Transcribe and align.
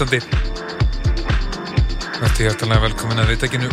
ágæðar 0.00 0.20
lustandi 0.20 0.20
Þetta 2.20 2.36
er 2.36 2.46
hjartalega 2.46 2.82
velkomin 2.84 3.20
að 3.20 3.30
viðtækinu. 3.32 3.68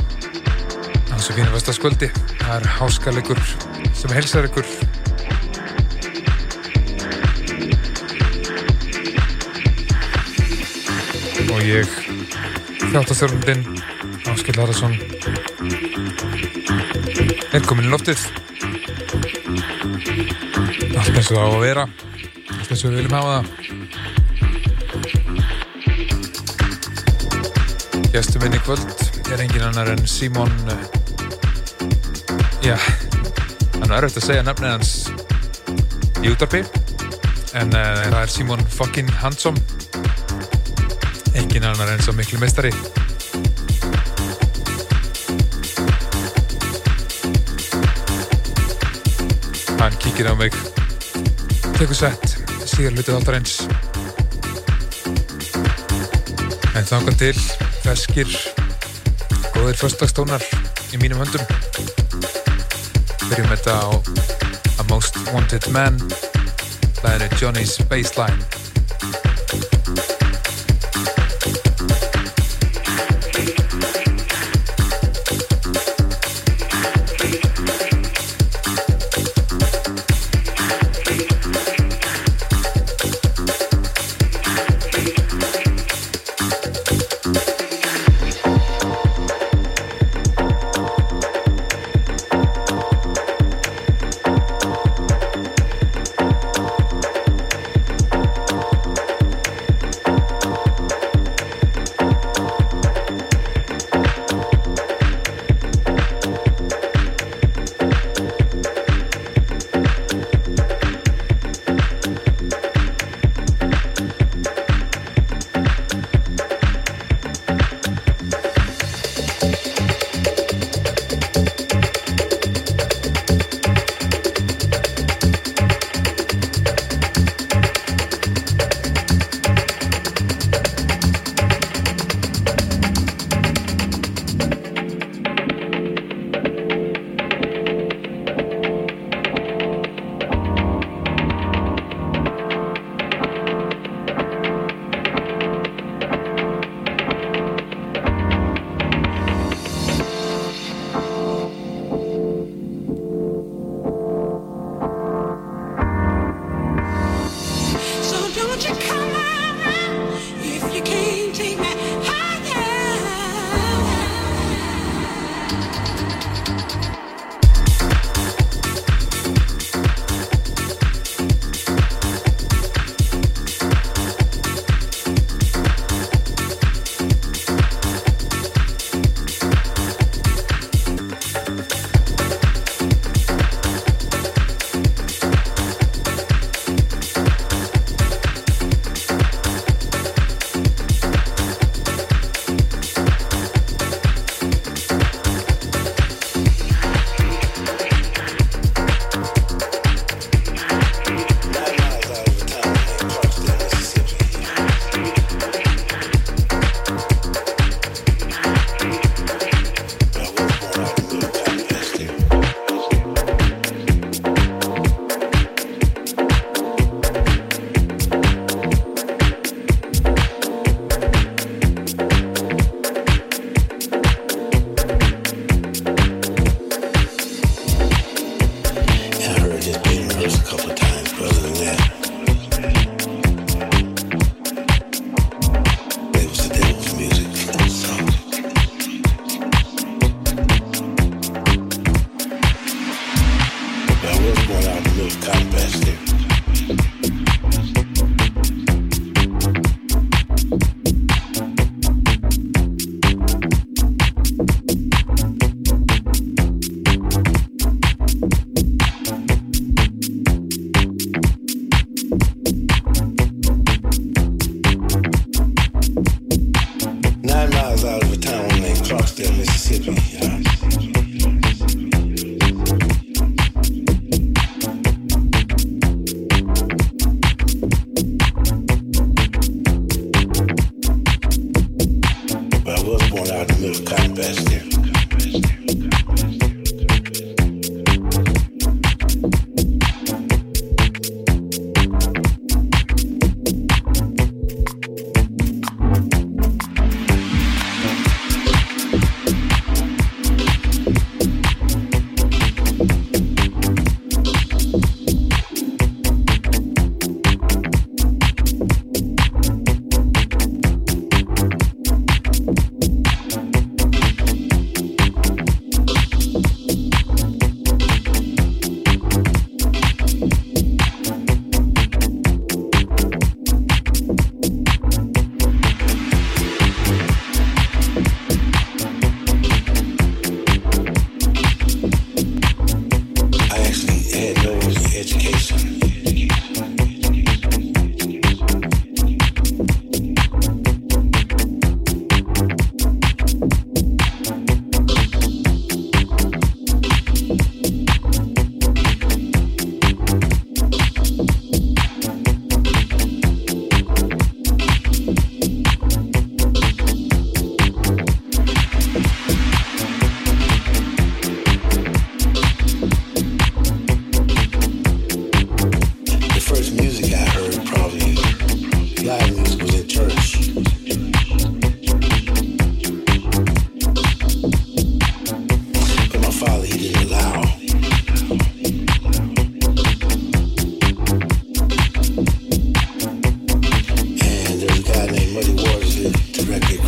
Á 1.11 1.16
þessu 1.19 1.34
fínu 1.36 1.52
vestaskvöldi 1.52 2.08
það 2.39 2.53
er 2.56 2.67
háskalegur 2.78 3.42
sem 3.95 4.14
helsar 4.16 4.47
ykkur. 4.47 4.67
Og 11.52 11.61
ég 11.67 11.92
þjáttastjórnundin 12.88 13.64
Áskill 14.31 14.59
Haraldsson 14.59 14.95
er 17.52 17.67
komin 17.67 17.88
í 17.88 17.91
loftið. 17.91 18.28
Allt 20.95 21.16
eins 21.16 21.31
og 21.31 21.36
það 21.36 21.44
á 21.44 21.52
að 21.52 21.64
vera. 21.67 21.88
Allt 22.58 22.72
eins 22.72 22.84
og 22.84 22.91
við 22.91 23.02
viljum 23.02 23.19
hafa 23.19 23.39
það 23.39 23.67
Gestur 28.13 28.41
minn 28.41 28.55
í 28.55 28.59
kvöld 28.63 28.83
er 29.33 29.41
engin 29.44 29.66
annar 29.67 29.89
en 29.91 30.05
Simon 30.08 30.52
uh, 30.72 30.75
já 32.63 32.77
hann 32.77 33.91
er 33.91 33.97
erfitt 34.00 34.22
að 34.22 34.25
segja 34.30 34.45
nafnið 34.47 34.72
hans 34.72 34.91
í 36.23 36.31
útarpi 36.31 36.61
en 37.59 37.75
uh, 37.75 38.00
það 38.08 38.22
er 38.22 38.31
Simon 38.31 38.63
fucking 38.73 39.11
Hansson 39.22 39.59
engin 41.38 41.67
annar 41.67 41.91
en 41.94 42.02
svo 42.05 42.16
miklu 42.17 42.39
mestari 42.41 42.72
hann 49.78 50.00
kíkir 50.02 50.31
á 50.31 50.33
mig 50.39 50.55
tekur 51.78 51.95
sett 52.00 52.38
síðan 52.63 52.97
hlutið 52.97 53.19
áttar 53.19 53.39
eins 53.41 53.59
en 56.78 56.85
þangar 56.96 57.17
til 57.22 57.47
feskir 57.88 58.28
góðir 59.53 59.78
förstastónar 59.80 60.44
í 60.92 61.00
mínum 61.00 61.22
höndum. 61.24 61.46
Byrjum 63.30 63.48
þetta 63.53 63.78
á 63.80 63.88
A 64.81 64.88
Most 64.92 65.16
Wanted 65.31 65.70
Man. 65.72 65.96
Er 67.08 67.24
Johnny's 67.40 67.78
Baseline 67.88 68.56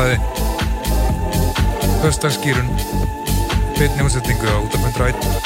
það 0.00 0.08
tjóflæði 0.08 0.16
höstagskýrun 2.00 2.68
beitni 3.76 4.06
útsetningu 4.06 4.48
á 4.48 4.56
út 4.64 5.39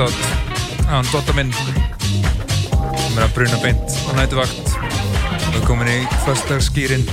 af 0.00 0.08
101 0.08 0.60
shoutout 0.80 0.88
á 0.88 0.96
hann 0.96 1.08
dotta 1.12 1.32
minn. 1.36 1.52
Sem 1.52 3.18
er 3.18 3.26
að 3.26 3.34
bruna 3.36 3.58
beint 3.60 3.96
á 4.08 4.10
nætuvakt 4.16 4.72
og 5.50 5.58
er 5.58 5.66
komin 5.66 5.90
í 5.92 5.98
förstagsskýrin 6.24 7.04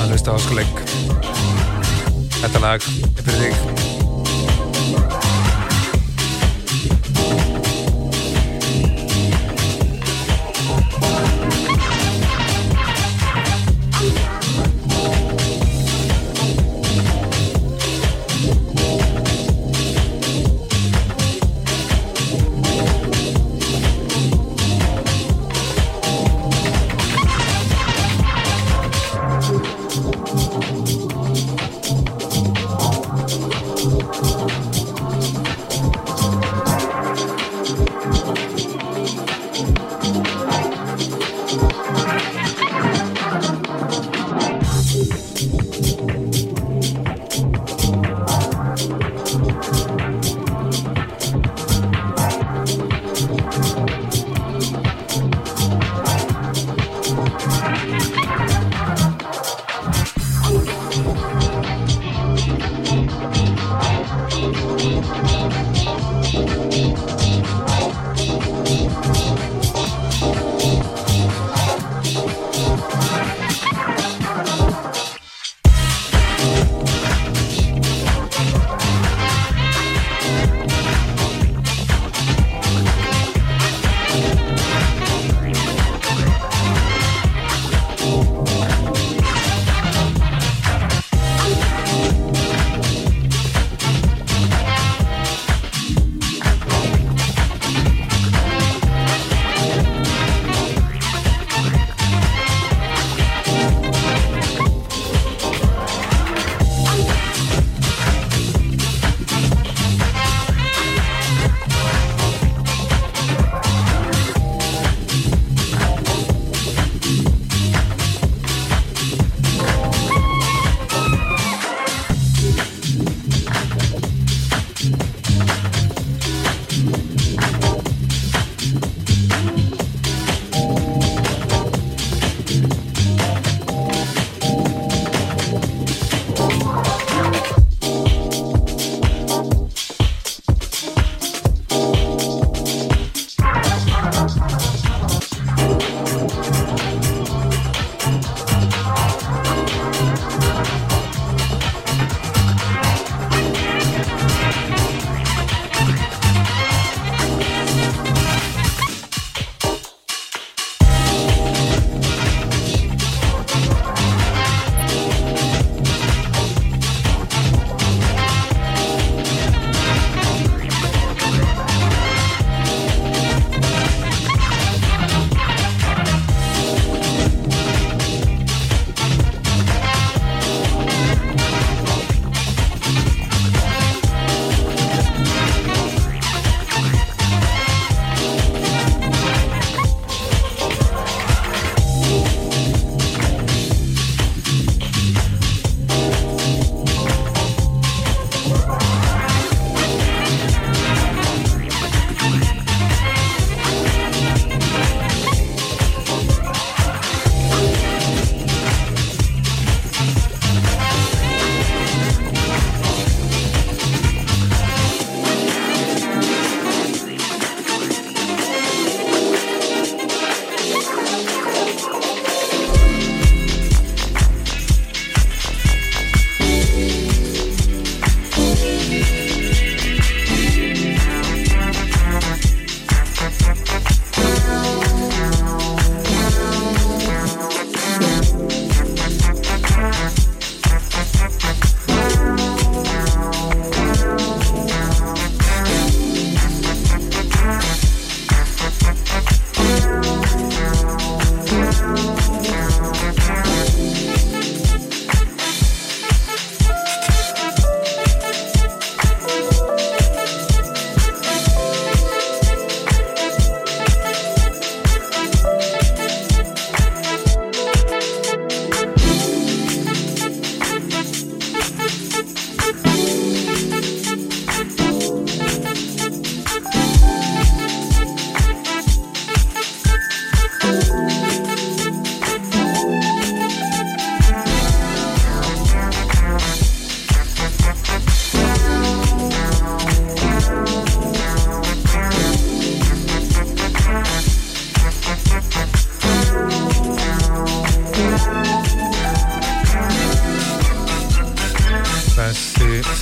að 0.00 0.08
hlusta 0.14 0.38
áskuleik 0.38 0.82
Þetta 2.40 2.64
lag 2.64 2.88
er 2.88 3.22
fyrir 3.26 3.44
þig 3.44 3.79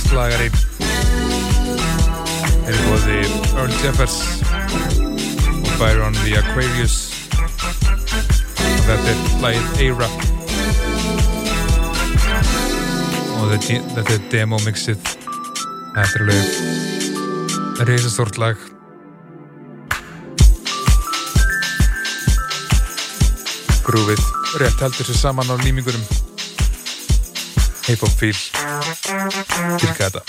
slagari. 0.05 0.49
Er 2.67 2.73
í 2.75 2.81
bóði 2.85 3.17
Earl 3.57 3.73
Jeffers 3.81 4.17
og 4.61 5.71
Byron 5.79 6.15
the 6.23 6.37
Aquarius. 6.39 6.97
Og 7.35 8.81
þetta 8.87 9.13
er 9.13 9.19
lagið 9.43 9.67
A-Rap. 9.85 10.15
Og 13.39 13.55
þetta 13.55 14.05
er 14.15 14.27
demo 14.31 14.59
mixið 14.65 14.99
er 15.97 16.15
alveg 16.21 17.87
reysastort 17.89 18.39
lag. 18.39 18.57
Grúfið 23.89 24.21
rétt 24.61 24.81
heldur 24.83 25.07
sér 25.07 25.17
saman 25.17 25.49
á 25.49 25.55
límingurum 25.59 26.03
Hip-Hop-Feel. 27.89 28.35
Κυρκάτα. 29.75 30.23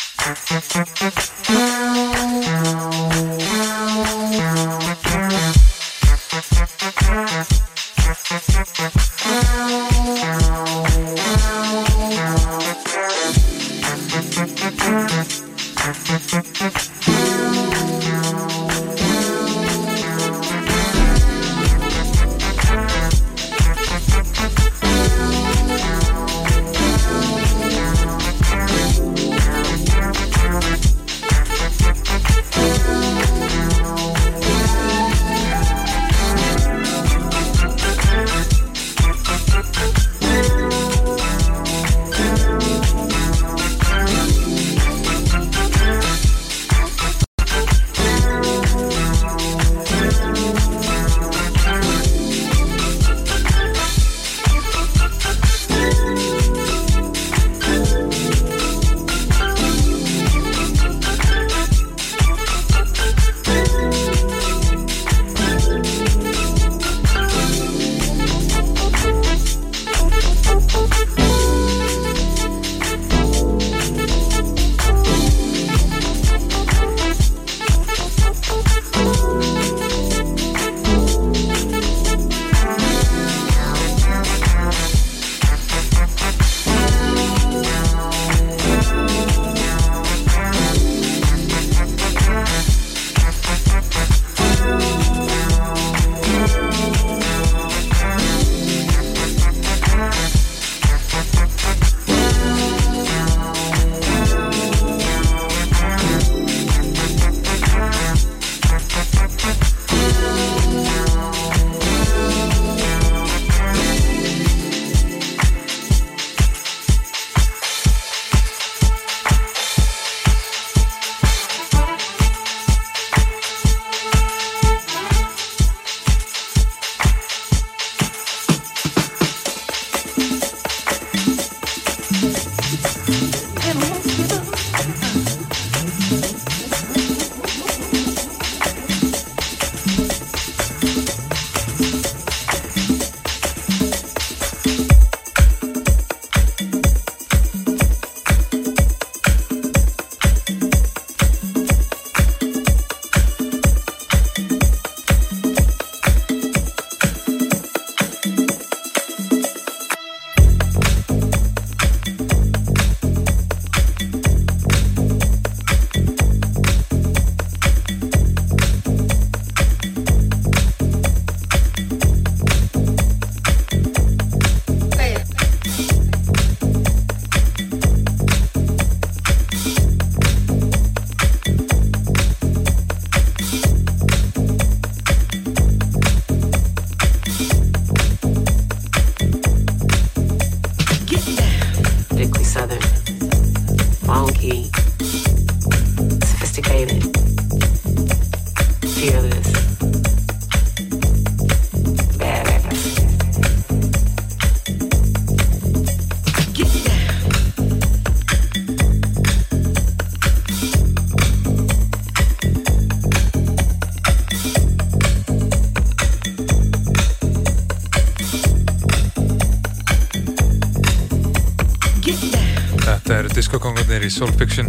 Í 224.10 224.12
Soul 224.12 224.30
Fiction. 224.34 224.66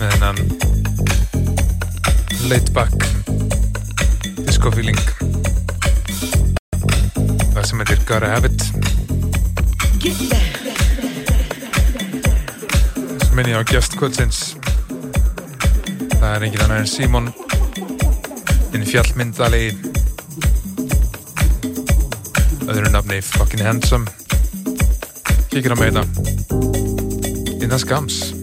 Með 0.00 0.08
hennan 0.14 0.38
laid 2.48 2.70
back 2.72 2.94
disco 4.46 4.72
feeling. 4.72 5.00
Það 7.52 7.64
sem 7.68 7.82
heitir 7.82 8.00
Gotta 8.08 8.30
Have 8.32 8.48
It. 8.48 8.60
Sem 13.20 13.34
minni 13.36 13.52
á 13.52 13.60
Gjast 13.68 13.98
Kvöldsins 14.00 14.54
það 16.16 16.30
er 16.30 16.46
engin 16.48 16.64
annar 16.64 16.80
en 16.84 16.88
Simon. 16.88 17.28
Inn 18.72 18.86
fjallmyndalegi 18.88 19.76
öðru 22.64 22.94
nafni 22.94 23.20
Fucking 23.34 23.66
Handsome. 23.66 24.08
Kíkir 25.52 25.76
á 25.76 25.78
með 25.80 26.25
þetta 27.76 28.00
innan 28.00 28.35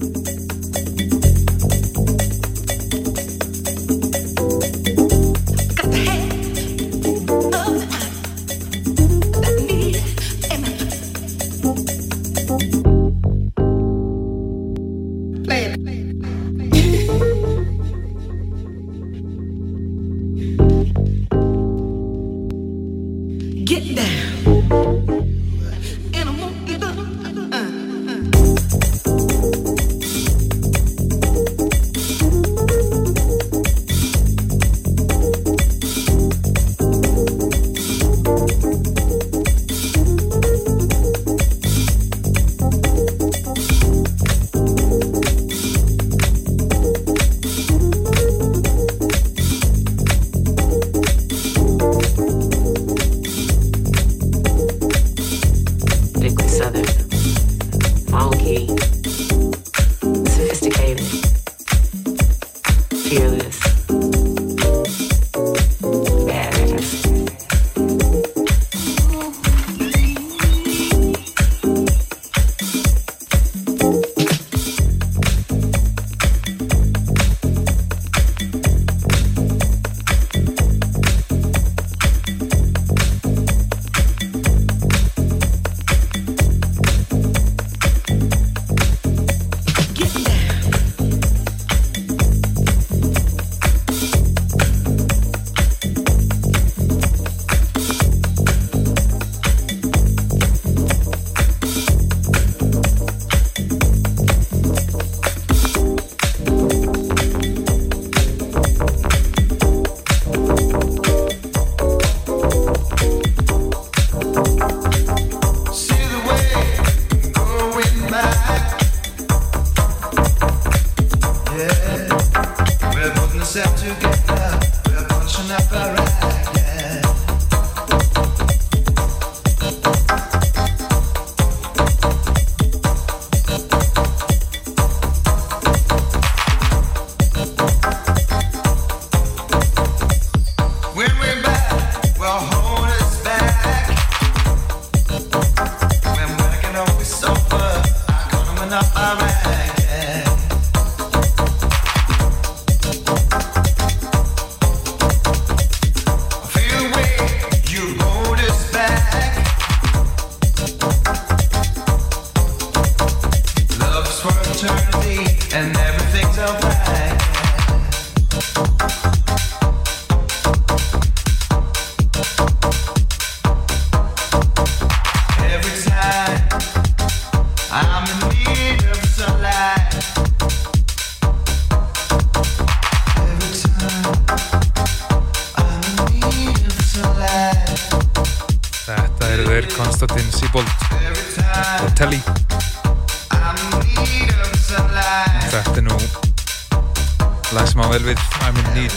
need. 198.74 198.92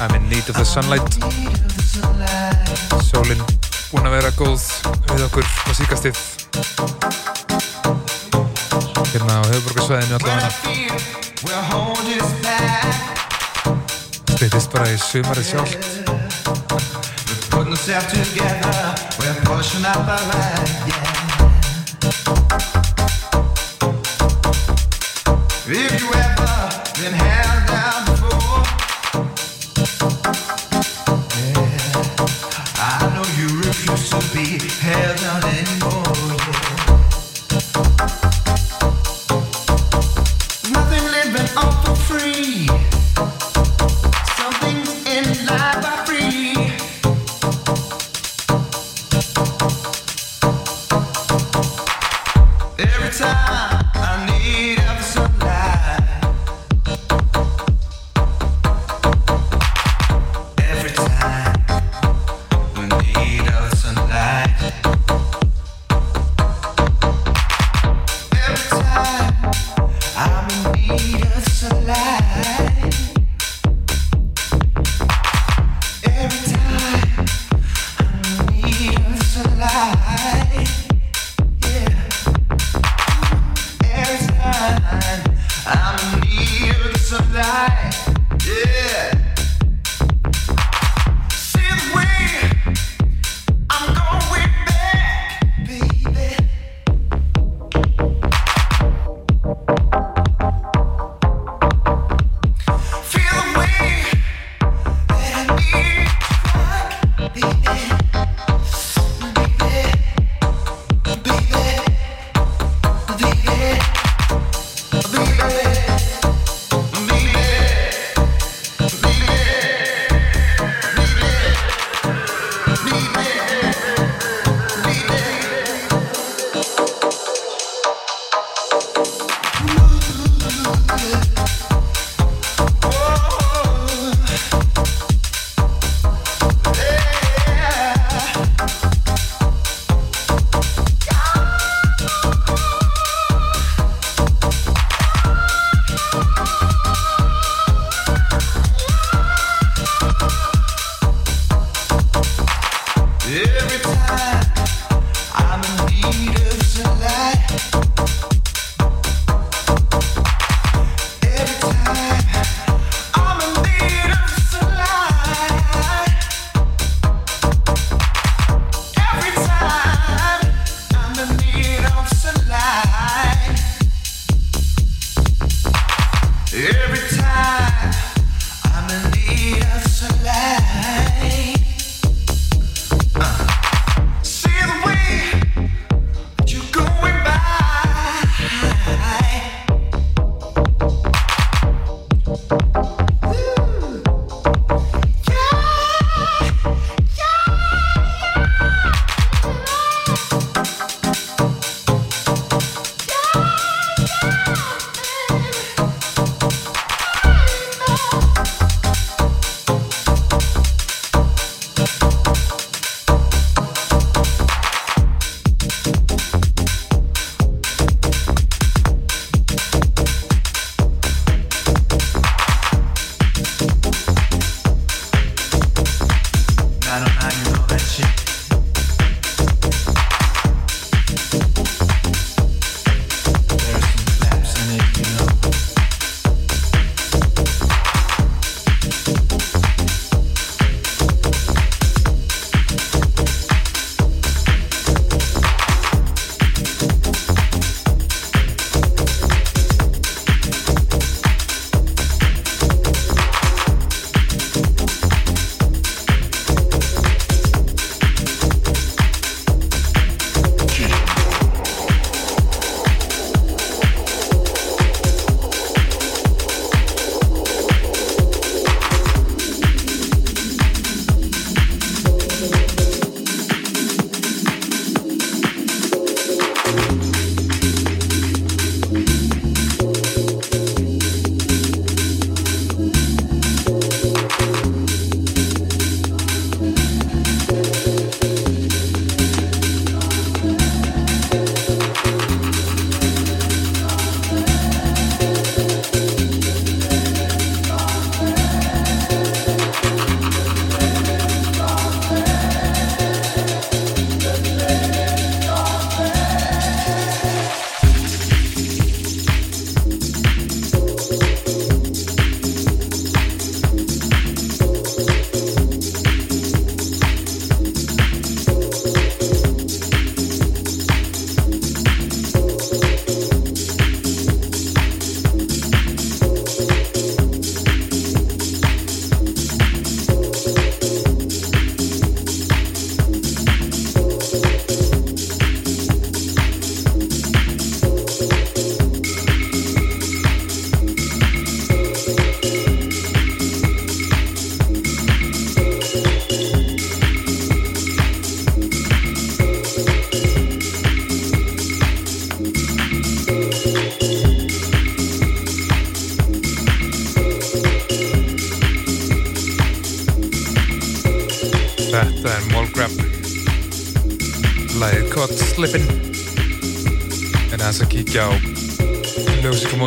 I'm 0.00 0.14
in 0.14 0.28
need 0.28 0.48
of 0.48 0.56
the 0.56 0.64
sunlight. 0.64 1.02
Sólinn 3.04 3.42
búin 3.90 4.06
að 4.08 4.14
vera 4.16 4.30
góð 4.38 4.62
við 5.12 5.24
okkur 5.26 5.44
á 5.44 5.70
síkastið 5.76 6.16
hérna 9.12 9.34
á 9.38 9.42
höfuborgarsvæðinu 9.50 10.14
allavega. 10.18 10.48
Stýttist 14.34 14.70
bara 14.72 14.86
í 14.90 14.96
sumarið 14.98 15.46
sjálft. 15.52 15.82
If 25.66 26.00
you 26.02 26.13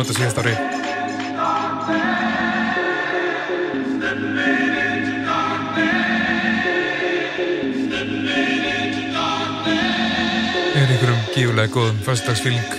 á 0.08 0.12
síðast 0.16 0.40
ári 0.42 0.54
Er 10.78 10.88
einhverjum 10.88 11.22
gífulega 11.34 11.72
góðum 11.74 12.00
fyrstagsfíling 12.06 12.78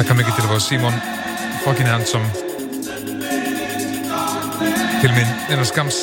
Þakka 0.00 0.14
mikið 0.16 0.36
til 0.36 0.44
að 0.46 0.52
fá 0.54 0.60
Simon 0.64 0.94
fucking 1.60 1.88
handsome. 1.90 2.28
Til 5.00 5.10
minn 5.12 5.32
innan 5.50 5.68
skams 5.68 5.98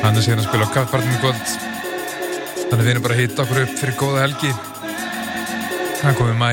hann 0.00 0.16
er 0.16 0.24
síðan 0.24 0.40
að 0.40 0.46
spila 0.46 0.68
á 0.68 0.74
kaffpartinu 0.78 1.18
í 1.18 1.20
kvöld. 1.20 1.52
Þannig 2.70 2.84
við 2.86 2.90
erum 2.94 3.04
bara 3.04 3.18
að 3.18 3.22
hýtta 3.22 3.44
okkur 3.44 3.62
upp 3.66 3.74
fyrir 3.82 3.98
góða 4.00 4.24
helgi 4.24 4.52
hann 6.02 6.14
komið 6.14 6.36
mæ 6.38 6.50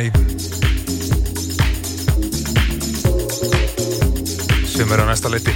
sem 4.75 4.91
er 4.91 5.03
á 5.03 5.05
næsta 5.05 5.29
leiti. 5.31 5.53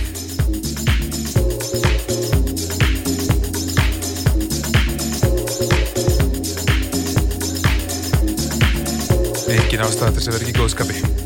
Engin 9.50 9.84
ástæða 9.84 10.14
þess 10.16 10.28
að 10.28 10.36
vera 10.38 10.46
ekki 10.46 10.60
góðskapi 10.60 11.19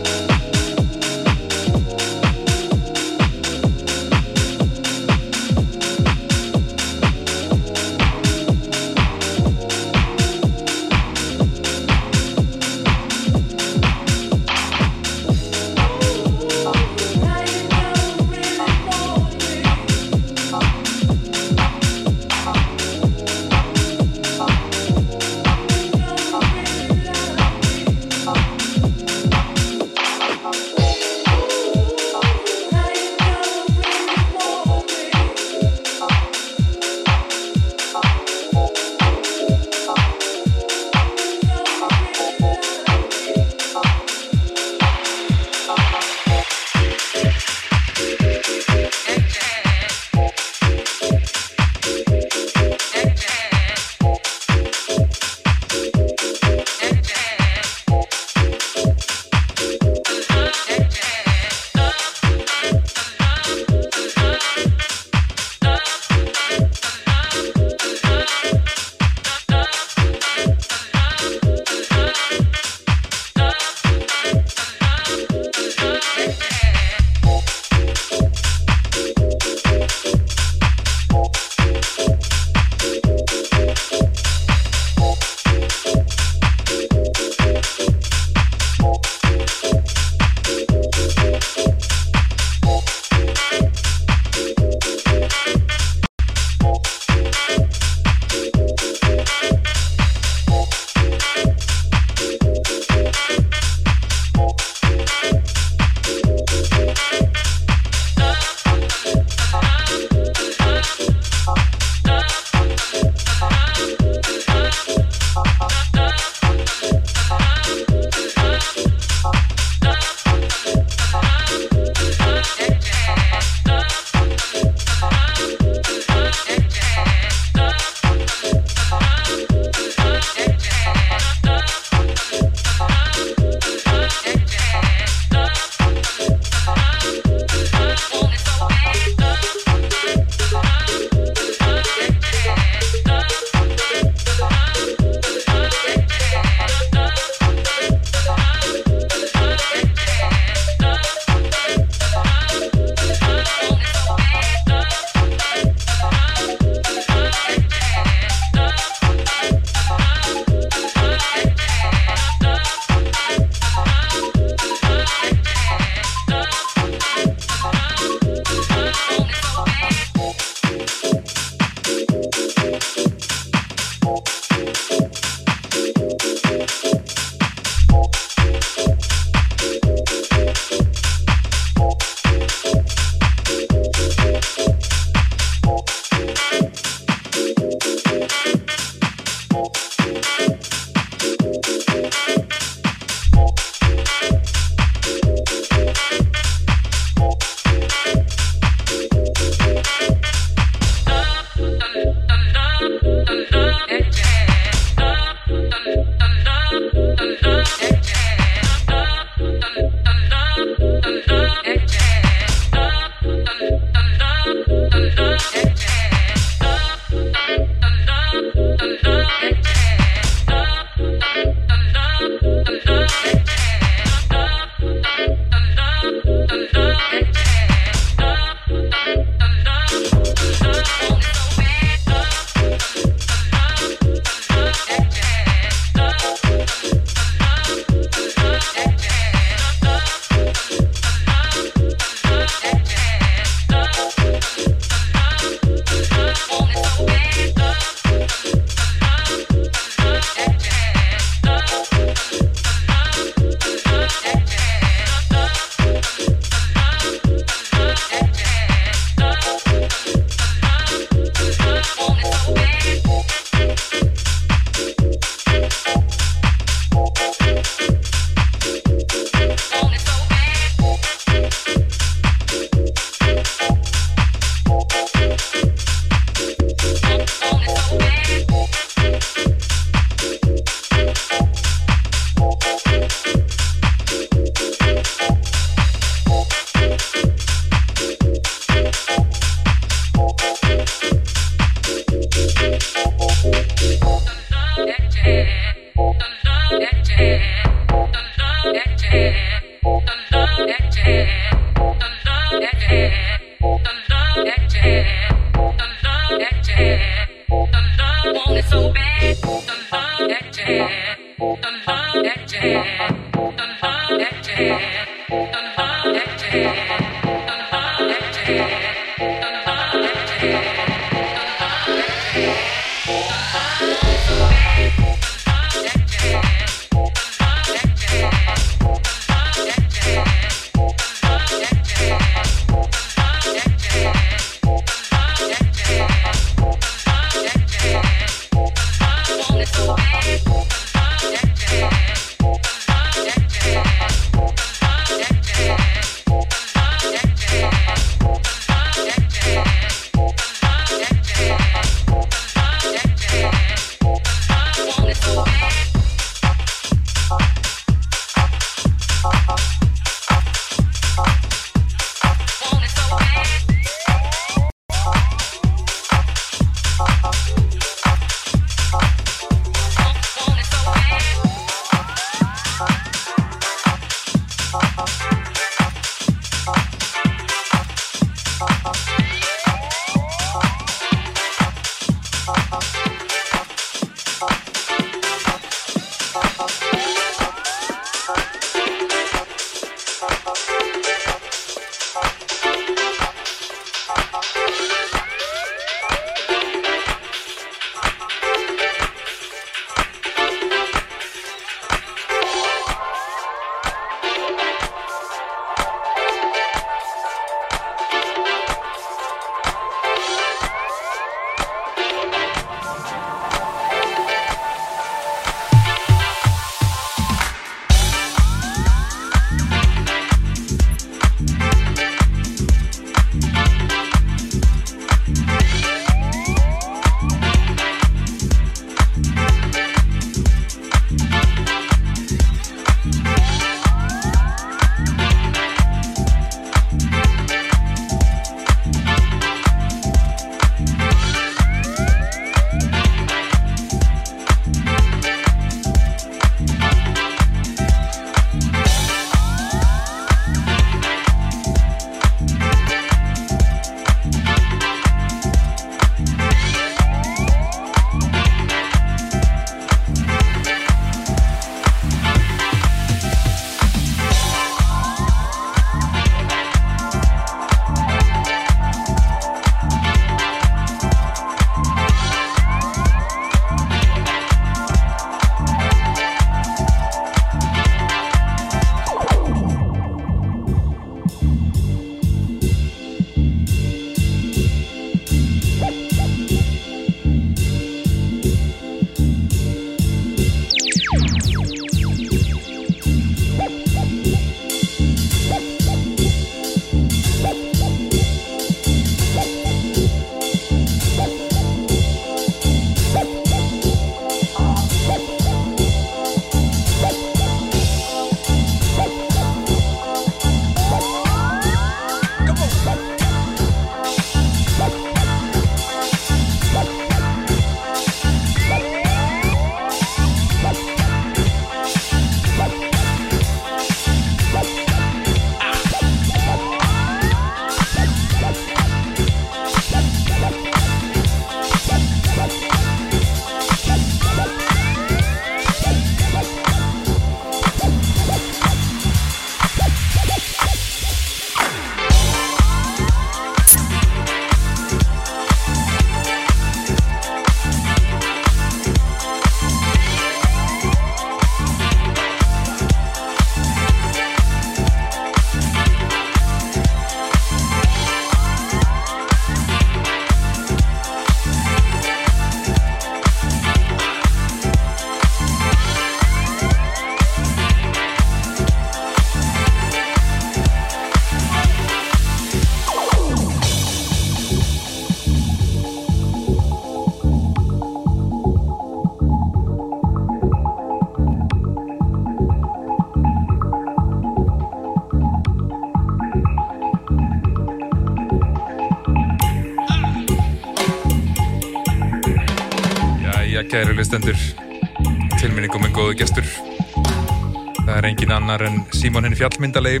Símón 599.16 599.24
henni 599.24 599.36
fjallmyndalegi 599.40 600.00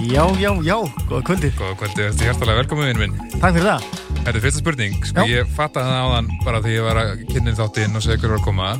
Já, 0.00 0.24
já, 0.40 0.48
já, 0.64 0.76
góða 1.10 1.22
kvöldi. 1.28 1.48
Góða 1.58 1.74
kvöldi, 1.76 2.04
þetta 2.08 2.22
er 2.24 2.28
hjartalega 2.30 2.60
velkomið 2.62 2.86
minn 2.88 3.00
minn. 3.02 3.34
Takk 3.34 3.52
fyrir 3.58 3.66
það. 3.66 3.82
Þetta 4.14 4.32
er 4.32 4.44
fyrsta 4.46 4.62
spurning, 4.62 4.94
sko 5.04 5.24
Já. 5.26 5.28
ég 5.28 5.50
fattaði 5.58 5.90
það 5.90 6.06
áðan 6.06 6.30
bara 6.46 6.62
því 6.64 6.72
ég 6.72 6.86
var 6.86 7.00
að 7.02 7.10
kynna 7.34 7.52
þáttinn 7.58 7.98
og 8.00 8.04
segja 8.06 8.22
hver 8.22 8.32
var 8.32 8.40
að 8.40 8.46
koma. 8.46 8.70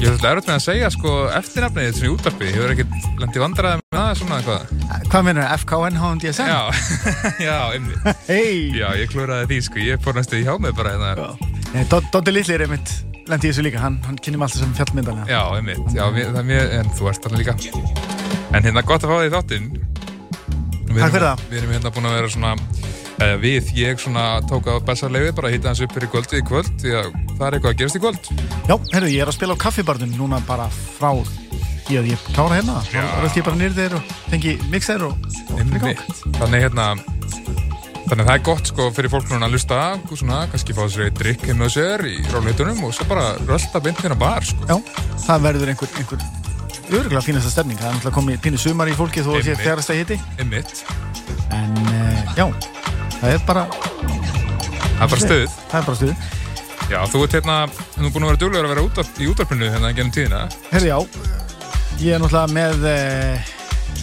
Ég 0.00 0.08
alltaf 0.08 0.30
erfitt 0.30 0.48
með 0.48 0.56
að 0.56 0.64
segja 0.64 0.88
sko 0.96 1.12
eftirnafnið 1.42 1.90
þitt 1.90 1.98
svona 2.00 2.08
í 2.08 2.14
útvarpi, 2.16 2.48
ég 2.48 2.56
hefur 2.56 2.72
ekkert 2.72 3.20
landið 3.20 3.44
vandræði 3.44 3.82
með 3.82 4.00
það 4.00 4.16
svona 4.22 4.40
eitthvað. 4.40 4.74
Hvað 5.12 5.28
mennur 5.28 5.44
það? 5.44 5.54
FKN 5.60 6.00
HMDSM? 6.06 6.48
Já, 6.48 6.62
já, 7.50 7.56
einmitt. 7.76 8.10
Hei! 8.32 8.56
Já, 8.80 8.88
ég 9.02 9.12
klúraði 9.12 9.50
því 9.52 9.60
sko, 9.68 9.84
ég 9.92 10.00
fór 10.08 10.16
næstu 10.16 10.40
í 10.40 10.44
hjá 10.48 10.56
mig 10.56 10.72
bara 10.80 10.96
hérna. 10.96 11.32
Nei, 11.76 11.84
Dod- 11.92 12.08
Doddi 12.16 12.32
Lilli 12.32 12.56
er 12.56 12.64
einmitt 12.64 12.96
lendi 13.28 13.50
í 13.50 13.52
þessu 13.52 13.68
líka. 13.68 13.84
Hann, 13.84 14.00
hann 14.08 14.16
kynni 14.24 14.40
mig 14.40 14.48
alltaf 14.48 14.64
sem 14.64 14.72
fjallmyndalega. 14.80 15.28
Já, 15.28 15.42
einmitt, 15.60 15.84
já, 15.92 16.06
mér, 16.16 16.32
það 16.32 16.40
er 16.42 16.48
mér, 16.54 16.72
en 16.80 16.90
þú 16.96 17.12
ert 17.12 17.28
þarna 17.28 17.42
líka. 17.44 17.91
En 18.52 18.60
hérna 18.60 18.82
gott 18.84 19.04
að 19.06 19.12
fá 19.12 19.18
þig 19.22 19.32
þáttinn. 19.32 19.68
Takk 20.92 21.14
fyrir 21.14 21.24
það. 21.24 21.44
Við 21.48 21.58
erum 21.58 21.70
hérna 21.72 21.92
búin 21.94 22.08
að 22.08 22.16
vera 22.18 22.32
svona, 22.32 22.50
eða 23.16 23.38
við, 23.40 23.70
ég 23.78 24.02
svona 24.02 24.24
tók 24.50 24.68
á 24.68 24.76
besta 24.84 25.08
leiði 25.08 25.30
bara 25.38 25.48
að 25.48 25.54
hitta 25.56 25.70
hans 25.70 25.80
upp 25.86 25.94
fyrir 25.96 26.10
kvöldið 26.12 26.42
í 26.42 26.44
kvöld, 26.50 26.68
því 26.82 26.92
að 26.98 27.08
það 27.38 27.46
er 27.46 27.56
eitthvað 27.56 27.70
að 27.72 27.78
gerast 27.80 27.96
í 27.96 28.02
kvöld. 28.02 28.28
Já, 28.68 28.74
herru, 28.92 29.08
ég 29.08 29.24
er 29.24 29.32
að 29.32 29.38
spila 29.38 29.56
á 29.56 29.62
kaffibarnum 29.64 30.12
núna 30.18 30.42
bara 30.44 30.68
frá 30.98 31.10
því 31.86 31.96
að 32.02 32.10
ég 32.12 32.26
klára 32.36 32.58
hérna. 32.58 32.76
Já. 32.92 33.00
Þá 33.00 33.24
röldi 33.24 33.40
ég 33.40 33.48
bara 33.48 33.60
nýrið 33.62 33.80
þér 33.80 33.96
og 33.96 34.12
fengi 34.28 34.54
mixer 34.74 35.06
og, 35.08 35.26
fyrir 35.48 35.82
gang. 35.86 36.04
Þannig 36.36 36.66
hérna, 36.66 36.86
þannig 38.04 38.20
að 38.20 38.28
það 38.28 38.34
er 38.36 38.44
gott 38.50 38.70
sko 38.74 38.90
fyrir 38.92 39.14
fólk 39.16 39.32
núna 39.32 39.48
að 39.48 39.56
lusta, 39.56 39.80
svona, 40.12 40.44
kannski 40.52 40.76
fá 40.76 40.84
sér 40.92 41.08
eitt 41.08 41.18
drikk 41.18 41.48
heim 41.48 41.64
með 41.64 41.74
sér 41.78 42.06
í 42.12 42.18
ráleitunum 42.28 42.84
og 42.84 42.94
svo 42.98 43.08
bara 43.08 43.32
rölda 43.48 43.82
beint 43.82 44.04
hérna 44.04 44.20
bar, 44.20 44.44
sko. 44.44 44.68
Já, 44.68 45.02
það 45.24 45.48
verður 45.48 45.72
einhver, 45.74 45.98
einhver 46.02 46.41
örgulega 47.00 47.22
fínasta 47.24 47.50
stemning. 47.52 47.78
Það 47.80 47.88
er 47.88 47.94
náttúrulega 47.96 48.16
komið 48.18 48.40
pínu 48.44 48.58
sumar 48.60 48.90
í 48.90 48.94
fólki 48.98 49.22
þó 49.24 49.32
að 49.36 49.42
sé 49.46 49.52
Einmitt. 49.54 49.64
fjárasta 49.66 49.96
hitti. 49.96 50.18
Einmitt. 50.38 50.84
En 51.52 51.72
uh, 51.86 52.20
já, 52.36 52.46
það 53.20 53.28
er 53.36 53.42
bara, 53.48 53.64
Það 53.72 55.02
er 55.06 55.10
bara 55.14 55.22
stöðið. 55.24 55.56
það 55.70 55.78
er 55.80 55.86
bara 55.88 55.98
stuðu. 56.00 56.16
Já, 56.92 56.98
þú 57.08 57.22
ert 57.24 57.34
hérna, 57.38 57.56
þú 57.96 58.04
er 58.04 58.12
búin 58.12 58.24
að 58.26 58.30
vera 58.32 58.40
duglegur 58.42 58.66
að 58.68 58.72
vera 58.74 58.84
út 58.84 59.20
í 59.22 59.28
útarpinu 59.32 59.70
hérna 59.72 59.92
gennum 59.96 60.12
tíðina. 60.14 60.40
Herri 60.72 60.90
já, 60.92 60.98
ég 62.02 62.14
er 62.16 62.20
náttúrulega 62.22 62.52
með 62.52 62.86
uh, 62.90 63.52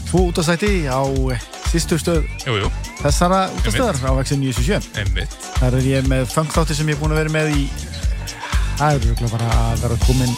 tvo 0.10 0.24
útastætti 0.32 0.72
á 0.90 1.00
uh, 1.06 1.46
sýstu 1.70 2.00
stöð 2.02 2.24
Jú, 2.48 2.56
jú, 2.64 2.72
þessara 3.04 3.44
útastöðar 3.60 4.00
á 4.10 4.12
vexin 4.18 4.42
977. 4.42 4.90
einmitt. 5.04 5.36
Þar 5.60 5.78
er 5.80 5.90
ég 5.92 6.10
með 6.10 6.26
funkþátti 6.34 6.80
sem 6.80 6.90
ég 6.90 6.98
er 6.98 7.02
búin 7.04 7.14
að 7.14 7.22
vera 7.22 7.36
með 7.36 7.52
í, 7.54 7.68
það 8.80 8.90
er 8.96 9.08
örgulega 9.12 9.32
bara 9.38 9.52
að 9.70 9.84
vera 9.86 10.00
komin 10.08 10.34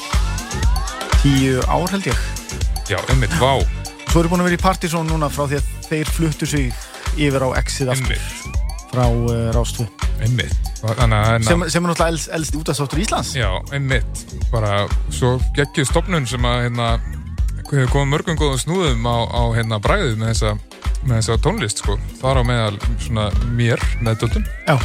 tíu 1.21 1.61
ár 1.71 1.87
held 1.93 2.09
ég. 2.11 2.21
Já, 2.91 2.97
einmitt, 3.07 3.31
vá, 3.39 3.53
Svo 4.11 4.19
er 4.19 4.27
ég 4.27 4.31
búin 4.33 4.41
að 4.43 4.49
vera 4.49 4.57
í 4.57 4.59
Partizón 4.59 5.07
núna 5.07 5.29
frá 5.31 5.45
því 5.47 5.61
að 5.61 5.67
þeir 5.85 6.09
fluttu 6.11 6.47
sig 6.49 6.73
yfir 7.15 7.45
á 7.47 7.49
Exit 7.61 7.87
aftur 7.87 8.11
einmitt, 8.11 8.89
frá 8.91 9.05
uh, 9.07 9.47
að 10.83 10.97
hérna, 10.99 11.21
Sem, 11.47 11.63
sem 11.71 11.85
er 11.85 11.93
náttúrulega 11.93 12.09
elst, 12.11 12.27
elst 12.35 12.57
útastáttur 12.59 12.99
Íslands. 12.99 13.31
já, 13.37 13.47
einmitt, 13.71 14.25
bara 14.51 14.81
svo 15.07 15.37
geggjuð 15.55 15.87
stopnun 15.87 16.27
sem 16.27 16.43
að 16.43 16.65
hérna, 16.65 16.89
hefur 17.69 17.93
komið 17.93 18.11
mörgum 18.11 18.41
góðum 18.41 18.59
snúðum 18.65 19.07
á, 19.07 19.17
á 19.23 19.41
hérna 19.55 19.79
bræðið 19.79 20.19
með 20.19 20.33
þessa, 20.33 20.51
með 21.05 21.15
þessa 21.15 21.39
tónlist, 21.47 21.85
sko. 21.85 21.95
Þar 22.19 22.41
á 22.41 22.43
meðal 22.51 22.75
svona 23.05 23.29
mér 23.55 23.79
með 24.03 24.25
döldum. 24.25 24.51
Já, 24.67 24.75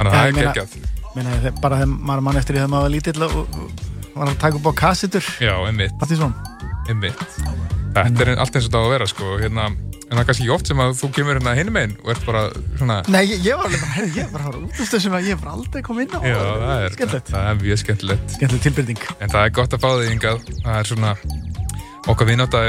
Þannig 0.00 0.10
að 0.10 0.18
það 0.18 0.26
er 0.26 0.36
geggjað. 0.40 0.76
meina, 1.14 1.54
bara 1.62 1.78
þegar 1.78 1.94
maður 1.94 2.26
mann 2.26 2.42
eftir 2.42 2.58
því 2.58 2.64
þegar 2.64 2.74
maður 2.74 2.88
var 2.88 2.94
lítill 2.96 3.30
og, 3.30 3.56
var 4.16 4.34
að 4.34 4.42
taka 4.42 4.58
upp 4.58 4.70
á 4.74 4.80
kassitur. 4.82 5.32
Já, 5.38 5.54
einmitt. 5.70 6.55
Einmitt. 6.92 7.20
Þetta 7.96 8.26
er 8.26 8.32
allt 8.36 8.56
eins 8.58 8.66
og 8.68 8.72
það 8.74 8.82
á 8.82 8.86
að 8.86 8.92
vera, 8.92 9.06
sko. 9.08 9.28
Hérna, 9.40 9.66
en 9.70 10.12
það 10.12 10.20
er 10.22 10.26
kannski 10.28 10.48
oft 10.52 10.68
sem 10.70 10.80
að 10.84 10.90
þú 11.00 11.08
kemur 11.16 11.38
hérna 11.38 11.54
hinum 11.56 11.78
einn 11.80 11.94
og 12.04 12.10
ert 12.12 12.26
bara 12.28 12.42
svona... 12.76 12.98
Nei, 13.08 13.22
ég, 13.30 13.40
ég 13.46 13.56
var 13.56 13.68
alveg 13.70 13.80
bara, 13.82 13.94
herri, 13.96 14.10
ég 14.18 14.32
var 14.34 14.44
bara 14.50 14.60
útastöð 14.66 15.04
sem 15.06 15.16
að 15.16 15.28
ég 15.30 15.40
var 15.40 15.54
aldrei 15.56 15.82
kom 15.86 16.00
inn 16.04 16.12
á. 16.12 16.20
Já, 16.20 16.36
það 16.36 16.84
er, 16.84 16.96
Skemmtilegt. 16.98 17.30
það 17.32 17.48
er 17.52 17.58
mjög 17.62 17.80
skemmtilegt. 17.82 18.34
Skemmtileg 18.36 18.64
tilbyrðing. 18.68 19.06
En 19.16 19.32
það 19.32 19.48
er 19.48 19.54
gott 19.60 19.76
að 19.78 19.82
fá 19.86 19.88
þig 19.96 20.10
hingað. 20.12 20.44
Það 20.60 20.76
er 20.76 20.90
svona 20.92 21.14
okkar 22.06 22.28
vinátt 22.28 22.54
að 22.54 22.68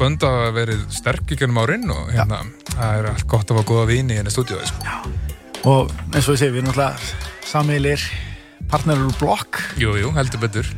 bönda 0.00 0.30
að 0.48 0.56
verið 0.56 0.86
sterk 0.96 1.30
í 1.30 1.38
gennum 1.38 1.60
árin 1.62 1.84
og 1.94 2.08
hérna, 2.10 2.40
það 2.72 2.96
er 3.02 3.10
allt 3.12 3.28
gott 3.30 3.52
að 3.52 3.60
fá 3.60 3.68
góða 3.70 3.84
vini 3.92 4.16
hérna 4.18 4.32
í 4.32 4.34
stúdíói. 4.34 4.64
Sko. 4.72 5.12
Og 5.70 5.92
eins 6.10 6.26
og 6.26 6.34
ég 6.34 6.40
segi, 6.40 6.50
við 6.56 6.64
erum 6.64 6.72
náttúrulega 6.72 7.44
samilir 7.52 8.08
partnerar 8.72 9.06
úr 9.06 9.14
blokk. 9.20 9.60
Jú, 9.78 9.94
jú, 10.00 10.10
heldur 10.16 10.42
betur. 10.42 10.72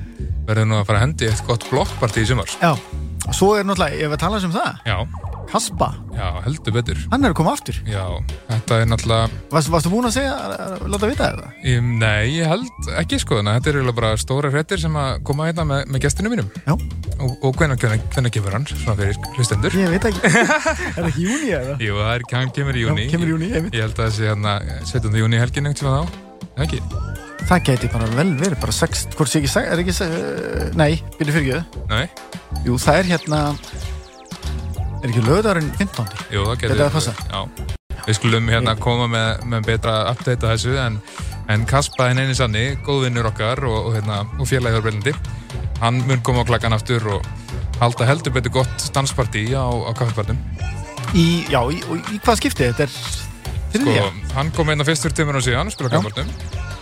Verður 0.47 0.69
nú 0.71 0.81
að 0.81 0.87
fara 0.91 1.01
að 1.01 1.07
hendi 1.09 1.31
eitt 1.31 1.47
gott 1.47 1.65
blokkparti 1.71 2.23
í 2.23 2.29
sumar. 2.29 2.51
Já. 2.63 2.75
Og 3.27 3.35
svo 3.35 3.55
er 3.59 3.65
náttúrulega, 3.67 4.05
ef 4.07 4.13
við 4.13 4.21
tala 4.23 4.39
um 4.47 4.53
það, 4.55 4.77
Já, 4.87 4.99
Kaspa, 5.47 5.87
já, 6.11 6.27
heldur 6.43 6.75
betur. 6.75 6.99
hann 7.11 7.23
er 7.25 7.31
að 7.31 7.37
koma 7.39 7.53
aftur. 7.55 7.77
Já, 7.87 8.03
þetta 8.51 8.79
er 8.83 8.89
náttúrulega, 8.91 9.29
Varst, 9.53 9.71
varstu 9.71 9.91
búin 9.93 10.09
að 10.09 10.15
segja, 10.17 10.33
láta 10.91 11.07
vita 11.11 11.29
það? 11.31 11.53
ég, 11.67 11.83
nei, 12.03 12.25
ég 12.35 12.51
held 12.51 12.89
ekki 13.03 13.21
sko, 13.23 13.39
þannig 13.39 13.53
að 13.53 13.59
þetta 13.61 13.71
er 13.71 13.79
eiginlega 13.79 13.99
bara 14.01 14.11
stóra 14.19 14.51
hrettir 14.51 14.83
sem 14.83 14.99
að 14.99 15.21
koma 15.27 15.47
hérna 15.47 15.67
með, 15.71 15.85
með 15.95 16.05
gestinu 16.07 16.33
mínum. 16.35 16.51
Já. 16.67 16.75
Og, 17.17 17.37
og 17.47 17.55
hvenær, 17.61 17.79
hvenær, 17.83 18.03
hvenær 18.15 18.35
kemur 18.35 18.59
hann, 18.59 18.67
svona 18.71 18.97
fyrir 18.99 19.21
hlustendur? 19.37 19.79
Ég 19.79 19.95
veit 19.95 20.09
ekki. 20.11 20.23
er 20.27 20.99
það 20.99 21.11
ekki 21.13 21.27
júni 21.29 21.53
eða? 21.61 21.79
Jú, 21.87 22.01
það 22.03 22.15
er, 22.15 22.27
hann 22.35 22.55
kemur 22.59 22.79
í 22.79 22.87
júni. 22.87 23.07
Já, 23.07 23.13
kemur 23.15 23.31
í 23.31 23.35
júní, 23.37 23.53
veit. 23.55 23.71
Ég 23.75 23.87
held 23.87 23.95
að 23.99 24.03
það 24.05 24.19
sé 24.19 24.31
hérna 24.33 24.59
17. 24.83 25.23
júni 25.23 25.43
helgin 25.43 25.71
einhvern 25.71 25.81
tíma 25.83 25.97
þá. 26.03 26.53
Ekki? 26.67 26.83
Það 27.47 27.61
geti 27.69 27.89
bara 27.93 28.07
vel 28.11 28.33
verið, 28.41 28.57
bara 28.59 28.73
sex, 28.75 29.05
hvort 29.15 29.31
sé 29.31 29.39
ekki 29.39 29.51
sex, 29.53 29.69
er 29.71 29.83
ekki 29.83 29.93
sex, 29.95 30.15
uh, 30.19 30.65
nei, 30.75 30.97
byrju 31.15 31.35
fyrir 31.37 31.59
ekki 31.61 31.85
Nei? 31.93 32.09
Jú, 32.67 32.79
það 32.83 32.99
er 32.99 33.11
hérna, 33.13 33.41
er 34.99 35.13
ekki 35.13 35.23
lögðarinn 35.23 35.69
15. 35.79 36.09
Jú, 36.35 36.43
það 36.49 36.57
getur. 36.63 36.73
Þetta 36.73 36.81
er 36.81 36.89
að 36.89 36.97
passa. 36.97 37.15
Já. 37.31 38.03
Við 38.07 38.19
skulum 38.19 38.51
hérna 38.51 38.75
koma 38.79 39.07
með, 39.11 39.47
með 39.53 39.69
betra 39.71 39.95
update 40.11 40.43
að 40.43 40.57
þessu 40.57 40.75
en, 40.83 40.99
en 41.55 41.69
Kaspa 41.71 42.09
hinn 42.11 42.23
eini 42.25 42.35
sanni, 42.39 42.65
góðvinnur 42.87 43.31
okkar 43.31 43.63
og, 43.67 43.79
og, 43.79 43.95
hérna, 43.95 44.25
og 44.41 44.51
félagið 44.51 44.81
Þorbrelindi, 44.81 45.15
hann 45.85 46.03
mun 46.11 46.27
koma 46.27 46.43
á 46.43 46.51
klakkan 46.51 46.75
aftur 46.75 47.07
og 47.15 47.31
halda 47.79 48.11
heldur 48.11 48.35
betur 48.35 48.59
gott 48.59 48.89
danspartí 48.95 49.47
á, 49.55 49.67
á 49.71 49.91
kaffibarnum. 49.95 50.43
Í, 51.15 51.47
já, 51.47 51.61
í, 51.71 51.79
og 51.87 52.11
í 52.11 52.19
hvað 52.19 52.43
skipti? 52.43 52.67
Þetta 52.73 52.89
er 52.91 53.25
Sko, 53.77 54.11
hann 54.35 54.51
kom 54.57 54.71
hérna 54.73 54.87
fyrst 54.89 55.05
fyrir 55.05 55.19
tímur 55.19 55.39
og 55.39 55.45
síðan, 55.45 55.71
spila 55.75 55.91
Já. 55.93 56.76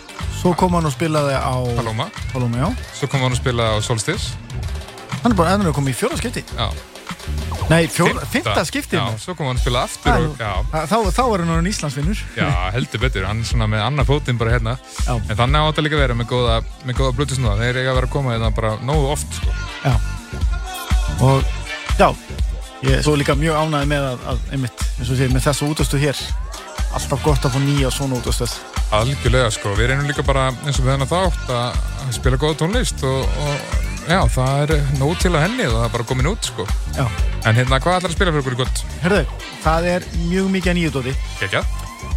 Svo 0.45 0.51
kom 0.53 0.75
hann 0.77 0.85
og 0.85 0.93
spilaði 0.93 1.33
á 1.33 1.57
Paloma, 1.73 2.05
Paloma, 2.29 2.59
já. 2.61 2.67
svo 2.93 3.07
kom 3.09 3.23
hann 3.25 3.33
að 3.33 3.39
spila 3.39 3.63
á 3.73 3.81
Solstice, 3.81 4.35
Hann 5.23 5.31
er 5.33 5.37
bara, 5.39 5.55
að 5.57 5.71
koma 5.73 5.89
í 5.89 5.95
fjóra 5.97 6.19
skipti. 6.21 6.43
já. 6.53 6.67
Nei, 7.71 7.87
fymta 7.89 8.61
skipti. 8.61 8.93
Já, 8.93 9.17
svo 9.17 9.33
kom 9.33 9.47
hann 9.49 9.57
að 9.57 9.63
spila 9.63 9.81
aftur 9.87 10.11
Það- 10.11 10.27
og, 10.27 10.37
já, 10.37 10.85
Þá, 10.85 10.97
þá 11.17 11.23
er 11.33 11.41
hann 11.41 11.49
orðin 11.55 11.69
Íslandsvinnur. 11.71 12.21
Já, 12.37 12.49
heldur 12.75 13.01
betur, 13.01 13.25
hann 13.25 13.39
er 13.41 13.49
svona 13.49 13.65
með 13.65 13.81
annar 13.87 14.05
fótinn 14.05 14.37
bara 14.37 14.51
hérna 14.53 14.77
Já. 15.07 15.15
En 15.17 15.35
þannig 15.35 15.57
á 15.57 15.65
þetta 15.71 15.81
líka 15.87 15.97
að 15.97 16.03
vera 16.05 16.13
með 16.13 16.29
góða, 16.29 16.59
með 16.85 16.93
góða 17.01 17.15
blutusnúða 17.17 17.57
Þeir 17.63 17.81
eiga 17.81 17.89
að 17.89 17.95
vera 17.95 18.05
að 18.05 18.13
koma 18.13 18.35
hérna 18.37 18.53
bara 18.53 18.77
nógu 18.85 19.09
oft 19.15 19.33
sko. 19.33 19.49
Já. 19.81 19.95
Og, 21.25 21.43
já, 21.97 22.09
ég 22.83 22.91
er 22.99 23.01
svo 23.01 23.17
líka 23.17 23.33
mjög 23.33 23.57
ánægði 23.65 23.89
með 23.95 24.09
að, 24.13 24.29
að 24.29 24.39
einmitt, 24.53 24.87
eins 24.99 25.09
og 25.09 25.17
sé, 25.17 25.27
með 25.33 25.49
þessu 25.49 25.73
útastöð 25.73 26.05
hér, 26.05 26.23
alltaf 26.93 27.23
gott 27.25 27.41
að 27.49 27.57
fá 27.57 27.59
nýja 27.65 27.89
svona 27.89 28.21
útastöð. 28.21 28.74
Algjörlega 28.93 29.49
sko, 29.51 29.73
við 29.75 29.89
reynum 29.91 30.07
líka 30.07 30.23
bara 30.23 30.49
eins 30.65 30.77
og 30.79 30.85
við 30.85 30.93
hennar 30.95 31.09
þátt 31.09 31.49
að 31.49 31.79
að 32.05 32.11
spila 32.19 32.37
góða 32.37 32.57
tónlist 32.61 33.01
og, 33.07 33.25
og 33.41 34.09
já, 34.11 34.19
það 34.29 34.59
er 34.61 34.73
nóg 34.99 35.15
til 35.23 35.31
að 35.33 35.41
henni 35.47 35.65
og 35.65 35.73
það 35.73 35.85
er 35.87 35.93
bara 35.95 36.05
komin 36.11 36.29
út 36.29 36.45
sko 36.51 36.67
Já. 36.95 37.05
En 37.45 37.57
hérna, 37.57 37.79
hvað 37.81 37.97
ætlar 37.99 38.11
að 38.11 38.15
spila 38.15 38.31
fyrir 38.31 38.43
okkur 38.45 38.55
í 38.55 38.59
gott? 38.61 38.83
Herðu, 39.01 39.23
það 39.65 39.87
er 39.95 40.05
mjög 40.29 40.47
mikið 40.53 40.71
að 40.71 40.77
nýju 40.79 40.91
dóti. 40.95 41.11
Kekja? 41.41 41.61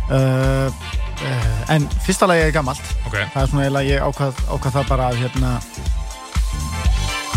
Uh, 0.09 0.69
uh, 1.25 1.73
en 1.75 1.89
fyrsta 2.07 2.29
lagi 2.31 2.45
er 2.47 2.53
gammalt. 2.55 2.93
Ok, 3.09 3.17
Það 3.35 3.43
er 3.43 3.51
svona 3.51 3.65
eiginlega 3.67 3.91
ég 3.91 4.07
ákvað, 4.07 4.39
ákvað 4.55 4.77
það 4.79 4.89
bara 4.93 5.09
að 5.11 5.19
hérna, 5.25 5.51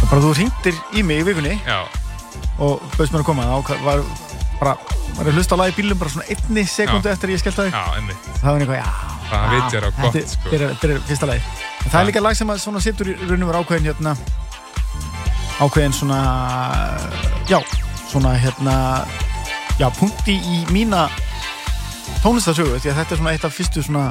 bara 0.05 0.21
þú 0.23 0.31
hringtir 0.37 0.79
í 0.99 1.03
mig 1.07 1.23
í 1.23 1.27
vikunni 1.27 1.57
já, 1.65 1.79
og 2.61 2.83
bauðst 2.97 3.11
mér 3.15 3.23
að 3.23 3.27
koma. 3.31 3.47
Það 3.49 3.57
ákvað, 3.59 3.83
var 3.87 4.05
bara, 4.61 4.75
var 5.17 5.31
að 5.31 5.39
hlusta 5.39 5.57
á 5.57 5.61
lagi 5.63 5.75
í 5.75 5.79
bílum 5.81 5.99
bara 6.01 6.13
svona 6.15 6.29
einni 6.31 6.65
sekundu 6.69 7.11
eftir 7.11 7.31
að 7.31 7.35
ég 7.35 7.43
skellt 7.43 7.59
á 7.59 7.63
þig. 7.65 7.75
já, 7.75 7.83
einmitt 7.97 8.29
Það 8.41 8.51
var 8.51 8.63
eitthvað, 8.65 8.79
já. 8.85 9.20
Það 9.31 9.43
já, 9.47 9.51
vitjar 9.55 9.87
á 9.87 9.89
gott, 9.95 10.17
sko. 10.27 10.51
Þetta 10.51 10.87
er, 10.87 10.93
er 10.97 11.03
fyrsta 11.07 11.29
lagi. 11.29 11.43
Það 11.85 11.99
er 12.01 12.07
líka 12.09 12.23
lag 12.23 12.37
sem 12.37 12.51
að 12.51 12.63
svona 12.65 12.81
situr 12.83 13.11
í 13.11 13.15
raunum 13.23 13.51
var 13.51 13.61
ákveðin 13.61 13.87
hérna, 13.87 14.15
ákveðin 15.63 15.95
svona, 15.95 16.19
já, 17.47 17.59
svona 18.11 18.35
hérna, 18.41 18.75
já, 19.79 19.87
punkti 19.97 20.35
í 20.35 20.61
mína 20.75 21.07
að 22.91 22.99
þetta 22.99 23.15
er 23.15 23.21
svona 23.21 23.31
eitt 23.33 23.47
af 23.47 23.55
fyrstu 23.55 23.81
svona, 23.85 24.09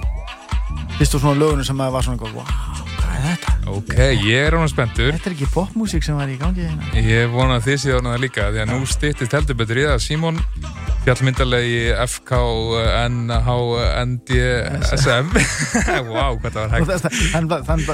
fyrstu 0.97 1.21
svona 1.21 1.39
lögunum 1.39 1.67
sem 1.69 1.85
að 1.85 1.93
var 1.95 2.07
svona 2.09 2.19
wow, 2.33 2.49
hvað 2.49 2.80
þetta? 3.25 3.55
Ok, 3.71 3.95
ég 4.27 4.47
er 4.47 4.57
ánum 4.57 4.71
spenntur 4.71 5.13
Þetta 5.15 5.29
er 5.31 5.35
ekki 5.37 5.49
popmusík 5.55 6.03
sem 6.07 6.17
var 6.19 6.29
í 6.31 6.37
gangi 6.41 6.63
hérna. 6.67 6.85
Ég 7.01 7.31
vona 7.33 7.59
að 7.59 7.65
þið 7.69 7.79
séu 7.85 7.99
það 8.05 8.23
líka 8.25 8.43
því 8.51 8.59
að 8.65 8.71
nú 8.73 8.79
styttist 8.91 9.37
heldur 9.37 9.57
betur 9.61 9.81
í 9.81 9.85
það 9.89 9.99
Símon 10.05 10.37
fjallmyndalegi 11.05 11.83
FKNHNDSM 13.81 15.27
Wow, 16.11 16.33
hvað 16.41 16.53
það 16.53 16.61
var 16.61 16.71
hægt 16.75 16.89
Þannig 17.35 17.51
þannig 17.71 17.87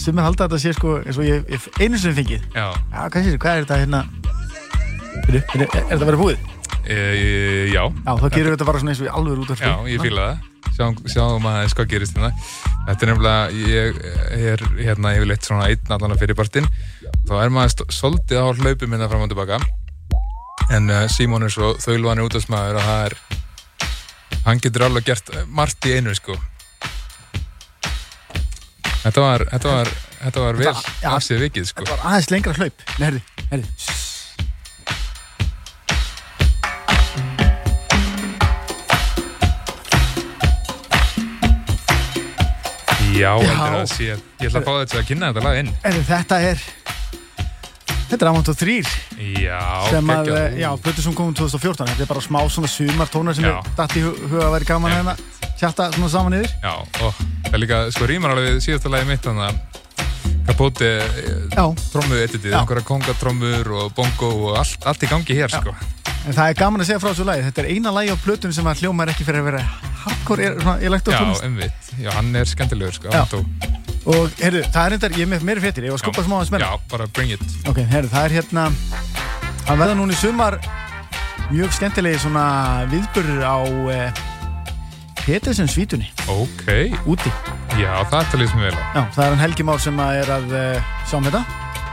sem 0.00 0.14
er 0.18 0.24
haldið 0.26 0.44
að 0.44 0.48
þetta 0.48 0.62
sé 0.64 0.70
sko, 0.76 0.90
eins 1.04 1.18
og 1.20 1.24
ég, 1.26 1.44
ég 1.50 1.60
einu 1.80 1.96
sem 2.00 2.14
fengið. 2.16 2.42
Já, 2.54 2.66
Já, 2.70 3.00
hvað 3.06 3.20
sér, 3.26 3.38
hvað 3.40 3.52
er 3.52 3.62
þetta 3.64 3.80
hérna? 3.80 4.00
Er, 5.20 5.34
er 5.40 5.68
þetta 5.90 6.06
verið 6.08 6.20
búið? 6.24 6.38
E, 6.84 6.96
já, 7.72 7.82
Já, 7.82 8.12
þá 8.20 8.26
gerum 8.34 8.48
við 8.48 8.54
þetta 8.54 8.68
bara 8.68 8.80
svona 8.82 8.94
eins 8.94 9.02
og 9.02 9.08
í 9.08 9.12
alveg 9.18 9.42
út 9.44 9.52
af 9.54 9.62
já, 9.64 9.74
ég 9.90 10.04
fíla 10.04 10.26
það. 10.28 10.46
Sjáum, 10.76 10.96
sjáum 11.12 11.46
aðeins 11.50 11.74
hvað 11.76 11.88
gerist 11.90 12.16
hérna. 12.16 12.30
Þetta 12.86 13.06
er 13.06 13.10
nefnilega, 13.10 13.66
ég 13.70 13.98
er 14.52 14.64
hérna 14.80 15.14
yfirleitt 15.16 15.48
svona 15.48 15.68
einn 15.68 15.94
allan 15.96 16.14
að 16.14 16.22
fyrirpartin 16.22 16.68
þá 17.28 17.34
er 17.40 17.52
maður 17.52 17.92
svolítið 17.92 18.40
á 18.40 18.46
hlaupum 18.60 18.92
minna 18.92 19.08
fram 19.10 19.24
og 19.26 19.32
tilbaka. 19.32 19.60
En 20.70 20.90
uh, 20.92 21.04
Símon 21.10 21.44
er 21.46 21.52
svo 21.52 21.74
þaulvanir 21.82 22.28
útastmaður 22.28 22.80
að 22.80 22.88
það 22.90 23.04
er 23.08 23.18
hann 24.46 24.62
getur 24.62 24.86
alveg 24.86 25.08
gert 25.10 25.32
margt 25.48 25.88
í 25.90 25.96
einu 25.98 26.14
sko. 26.16 26.36
Þetta 29.00 29.24
var 29.24 29.46
þetta 29.48 29.74
var, 29.74 29.92
þetta 30.20 30.46
var 30.46 30.60
vel 30.60 30.72
af 31.14 31.24
sér 31.24 31.44
vikið 31.48 31.72
sko. 31.72 31.84
Þetta 31.84 31.98
var 31.98 32.12
aðeins 32.12 32.30
lengra 32.34 32.56
hlaup. 32.60 32.86
Nei, 32.98 33.06
herri, 33.08 33.26
herri 33.50 34.08
já, 43.20 43.32
Já. 43.44 43.86
sé 43.86 44.10
ég 44.10 44.48
ætla 44.48 44.60
að 44.60 44.66
fá 44.68 44.72
þetta 44.80 45.00
að 45.02 45.08
kynna 45.10 45.30
þetta 45.32 45.44
lag 45.46 45.58
inn 45.64 45.72
Herri, 45.84 46.02
þetta 46.08 46.40
er 46.50 46.64
Þetta 48.10 48.24
er 48.26 48.28
Amont 48.32 48.48
og 48.50 48.56
3 48.58 48.72
já, 49.38 49.58
sem 49.86 50.08
að, 50.10 50.24
geggjað. 50.26 50.54
já, 50.58 50.68
plötu 50.82 51.02
sem 51.04 51.14
komum 51.14 51.34
2014 51.38 51.86
Þetta 51.92 52.02
er 52.02 52.08
bara 52.10 52.22
smá 52.24 52.40
svona 52.50 52.70
sumartónar 52.72 53.36
sem 53.38 53.44
Já. 53.46 53.52
er 53.60 53.68
datt 53.78 53.94
í 53.94 54.02
hu- 54.02 54.16
huga 54.32 54.48
að 54.48 54.54
vera 54.56 54.68
gaman 54.72 54.94
hérna 54.96 55.14
Tjatta 55.60 55.86
svona 55.94 56.08
saman 56.10 56.34
yfir 56.40 56.50
Já, 56.64 56.72
og 57.06 57.14
það 57.46 57.54
er 57.54 57.62
líka, 57.62 57.78
sko, 57.94 58.08
rýmar 58.10 58.34
alveg 58.34 58.48
við 58.56 58.58
síðasta 58.66 58.90
lagi 58.90 59.06
mitt, 59.12 59.22
þannig 59.22 59.46
að 59.46 59.54
Capote, 60.50 60.88
Já, 61.54 61.64
trommu 61.92 62.16
editið, 62.18 62.54
einhverja 62.58 62.84
kongatrommur 62.88 63.68
og 63.80 63.92
bongo 63.94 64.30
og 64.50 64.58
allt, 64.60 64.82
allt 64.88 65.04
í 65.06 65.10
gangi 65.10 65.36
hér, 65.38 65.52
sko. 65.52 65.74
en 66.26 66.34
það 66.36 66.46
er 66.48 66.58
gaman 66.58 66.82
að 66.82 66.88
segja 66.90 67.02
frá 67.02 67.10
þessu 67.12 67.26
lagi. 67.28 67.44
Þetta 67.46 67.62
er 67.62 67.68
eina 67.74 67.92
lagi 67.94 68.10
á 68.12 68.16
plötunum 68.24 68.56
sem 68.56 68.66
að 68.72 68.82
hljóma 68.82 69.06
er 69.06 69.12
ekki 69.14 69.26
fyrir 69.28 69.44
að 69.44 69.48
vera 69.52 69.62
hardcore, 70.00 70.48
er, 70.48 70.58
svona, 70.64 70.78
ég 70.82 70.94
lægt 70.94 71.08
á 71.08 71.12
Já, 71.14 71.22
umvitt. 71.46 71.92
Já, 72.00 72.10
hann 72.16 72.34
er 72.40 72.50
skemmtilegur, 72.50 72.96
sko. 72.98 73.44
Og 74.10 74.32
herru, 74.40 74.62
það 74.72 74.80
er 74.86 74.92
reyndar, 74.94 75.16
ég 75.18 75.26
er 75.26 75.28
með 75.28 75.42
meiri 75.44 75.60
fréttir 75.60 75.84
Ég 75.84 75.92
var 75.92 75.98
að 76.00 76.04
skupa 76.06 76.22
smá 76.24 76.38
að 76.38 76.46
smenna 76.48 76.68
Já, 76.70 76.78
bara 76.88 77.06
bring 77.12 77.34
it. 77.34 77.42
Ok, 77.68 77.82
herru, 77.90 78.08
það 78.08 78.24
er 78.30 78.34
hérna 78.38 78.62
Hann 79.68 79.82
verða 79.82 79.96
núna 79.98 80.16
í 80.16 80.20
sumar 80.20 80.56
Mjög 81.50 81.74
skemmtilegi 81.76 82.22
svona 82.24 82.46
viðburður 82.88 83.44
á 83.44 83.58
eh, 83.92 84.22
Petersen 85.20 85.68
svítunni 85.68 86.08
Ok, 86.32 86.64
Úti 87.04 87.28
já, 87.78 87.90
er 88.00 88.30
talið 88.32 88.50
sem 88.52 88.60
vel 88.64 88.74
á. 88.74 88.82
Já, 88.96 89.02
það 89.14 89.24
er 89.24 89.30
hann 89.34 89.42
Helgi 89.44 89.66
Már 89.70 89.80
sem 89.82 90.00
að 90.02 90.18
er 90.24 90.32
að 90.36 90.54
uh, 90.56 90.92
sjá 91.06 91.16
um 91.20 91.28
þetta 91.28 91.42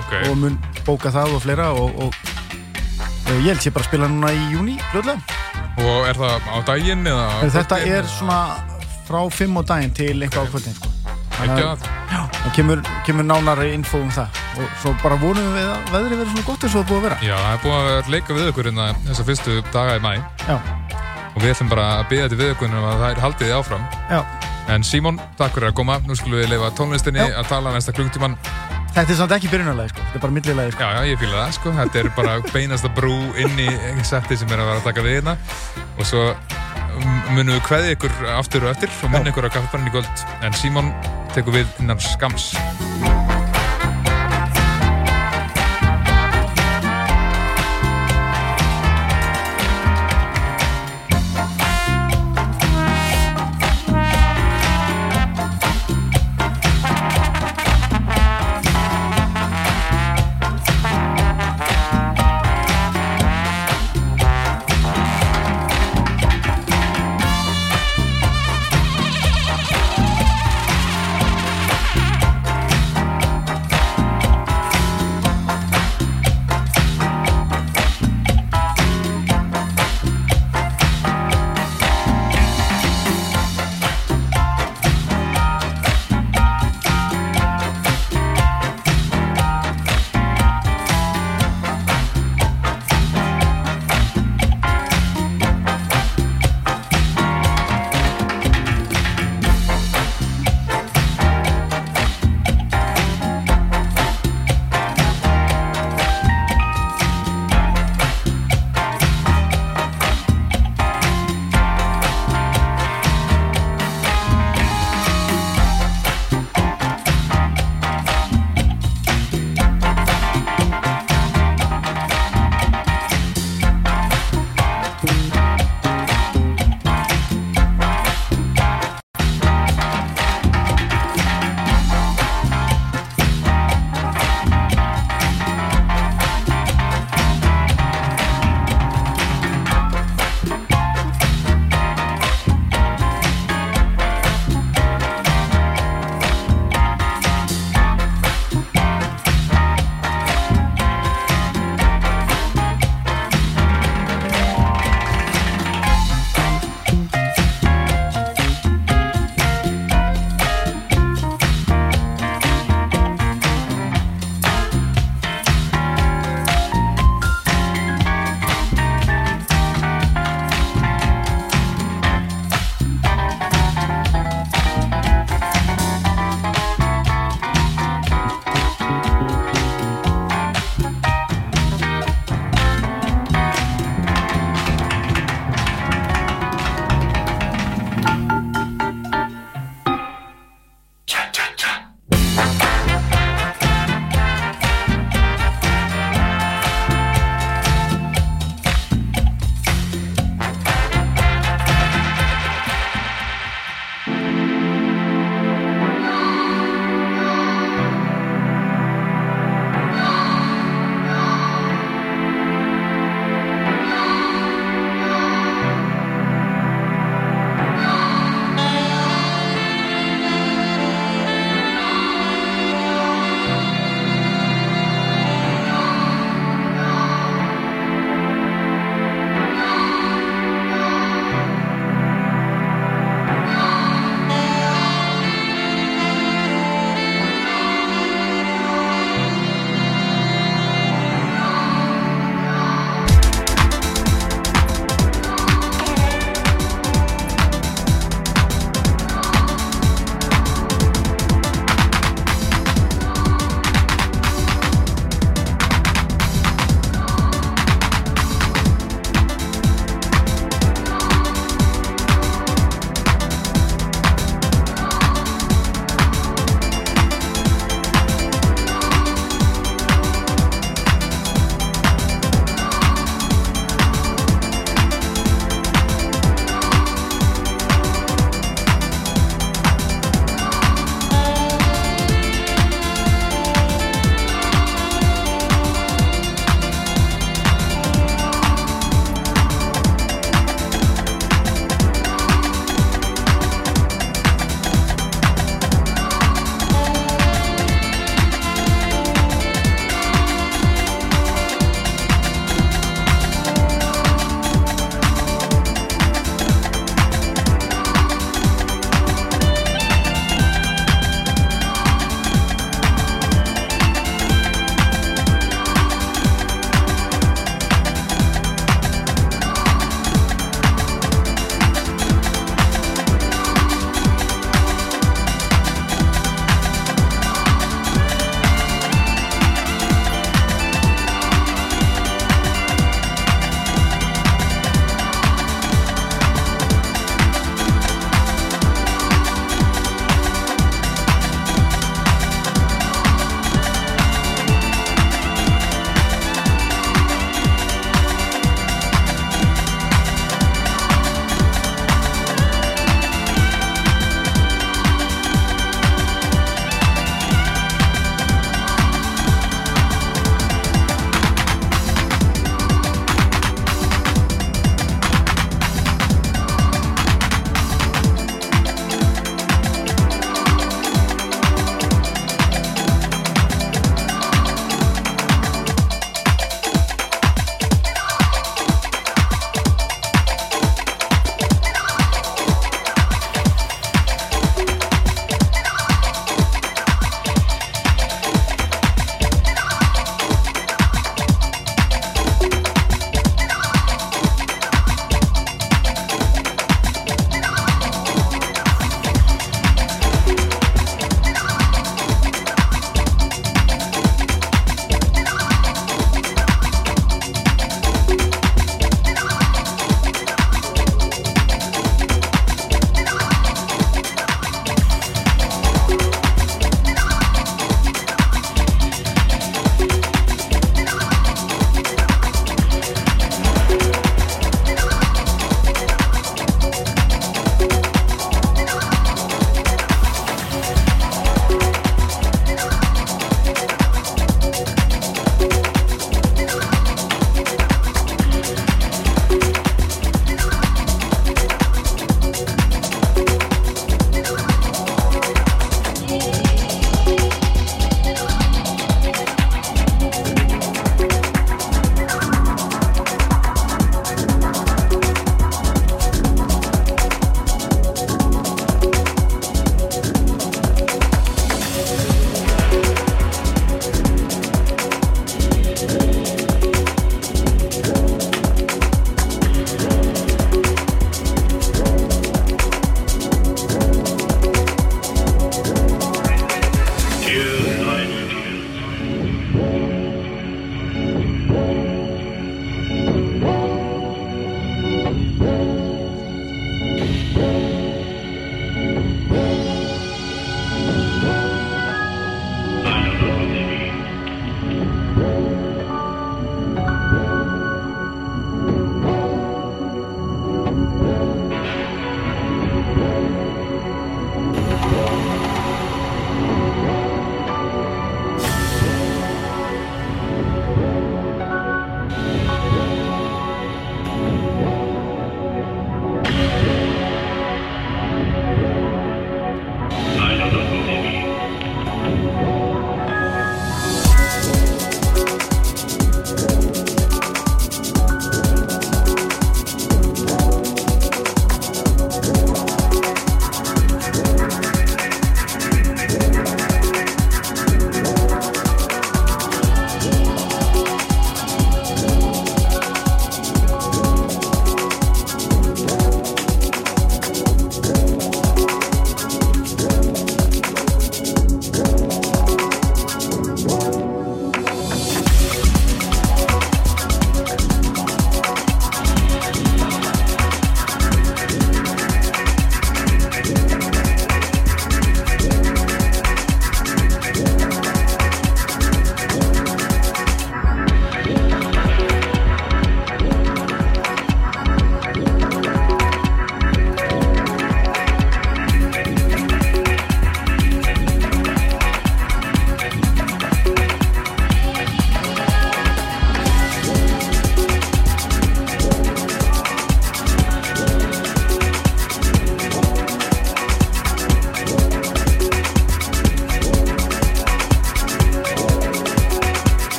Ok, 0.00 0.12
og 0.30 0.36
mun 0.40 0.58
bóka 0.86 1.12
það 1.14 1.34
og 1.36 1.42
fleira 1.44 1.68
og, 1.76 2.00
og 2.06 2.14
uh, 2.14 3.38
ég 3.38 3.50
held 3.52 3.62
sé 3.62 3.70
bara 3.74 3.84
að 3.86 3.90
spila 3.92 4.08
núna 4.10 4.32
í 4.34 4.42
júni 4.54 4.78
fljóðlega. 4.90 5.38
og 5.80 6.08
er 6.10 6.18
það 6.18 6.48
á 6.50 6.56
daginn 6.72 7.06
eða? 7.06 7.26
á 7.30 7.38
Þetta 7.56 7.78
er 7.86 8.08
svona 8.10 8.40
frá 9.10 9.20
5 9.40 9.60
á 9.60 9.62
daginn 9.74 9.94
til 9.96 10.14
eitthvað 10.22 10.46
á 10.46 10.50
kvöldin 10.54 10.76
sko. 10.78 10.88
Þannig 11.40 11.62
að 11.64 11.70
að, 11.70 11.84
það 12.36 12.50
kemur, 12.58 12.80
kemur 13.06 13.24
nánari 13.24 13.70
info 13.72 14.00
um 14.02 14.10
það 14.12 14.40
og 14.60 14.74
svo 14.82 14.90
bara 15.00 15.16
vonum 15.22 15.46
við 15.54 15.68
að 15.70 15.92
veðrið 15.94 16.18
verður 16.20 16.32
svona 16.34 16.46
gott 16.50 16.64
eins 16.66 16.74
og 16.74 16.74
það 16.74 16.82
er 16.82 16.88
búið 16.90 16.98
að 16.98 17.06
vera. 17.06 17.18
já, 17.24 17.36
það 17.40 17.54
er 17.54 17.62
búið 17.64 17.88
að 17.94 18.10
leika 18.12 18.36
við 18.36 18.50
ykkur 18.50 18.68
hérna 18.68 18.88
þessa 19.06 19.26
fyrstu 19.30 19.54
daga 19.72 19.94
í 19.96 20.02
mæ 20.04 20.10
Já, 20.50 20.56
og 21.34 21.42
við 21.42 21.52
ætlum 21.54 21.70
bara 21.72 21.88
að 22.00 22.08
byggja 22.12 22.28
til 22.32 22.38
við 22.40 22.54
ykkur 22.54 22.70
um 22.70 22.86
að 22.90 23.02
það 23.04 23.10
er 23.10 23.22
haldið 23.26 23.46
þið 23.50 23.58
áfram. 23.60 23.84
já. 24.10 24.22
En 24.70 24.84
Símon, 24.86 25.16
takk 25.38 25.56
fyrir 25.56 25.70
að 25.72 25.78
koma. 25.80 25.96
Nú 26.06 26.14
skulum 26.14 26.38
við 26.38 26.52
leifa 26.52 26.68
tónlistinni 26.78 27.18
Já. 27.18 27.32
að 27.40 27.48
tala 27.50 27.72
næsta 27.74 27.90
klungtíman. 27.96 28.36
Þetta 28.94 29.14
er 29.14 29.18
samt 29.18 29.32
ekki 29.34 29.50
byrjunarlega 29.50 29.90
sko, 29.90 30.04
þetta 30.04 30.18
er 30.18 30.22
bara 30.22 30.36
millilegi 30.36 30.74
sko. 30.76 30.84
Já, 30.84 30.90
já, 30.94 31.10
ég 31.10 31.18
fýla 31.18 31.40
það, 31.40 31.54
sko. 31.56 31.72
Þetta 31.78 32.00
er 32.00 32.10
bara 32.14 32.36
beinasta 32.54 32.90
brú 32.94 33.16
inn 33.40 33.58
í 33.58 33.68
setti 34.06 34.38
sem 34.38 34.50
er 34.54 34.62
að 34.62 34.70
vera 34.70 34.82
að 34.82 34.86
taka 34.90 35.06
við 35.06 35.18
hérna. 35.18 35.36
Og 35.96 36.06
svo 36.06 36.22
mm, 36.28 37.18
munum 37.34 37.56
við 37.56 37.64
kveði 37.66 37.96
ykkur 37.96 38.14
aftur 38.36 38.68
og 38.68 38.76
eftir 38.76 38.94
og 39.02 39.10
munum 39.16 39.32
ykkur 39.32 39.50
á 39.50 39.54
kaffibarinn 39.56 39.90
í 39.90 39.96
kvöld. 39.96 40.24
En 40.46 40.54
Símon 40.62 40.94
tekur 41.34 41.58
við 41.58 41.82
innan 41.82 41.98
skams. 42.06 42.52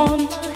on 0.00 0.49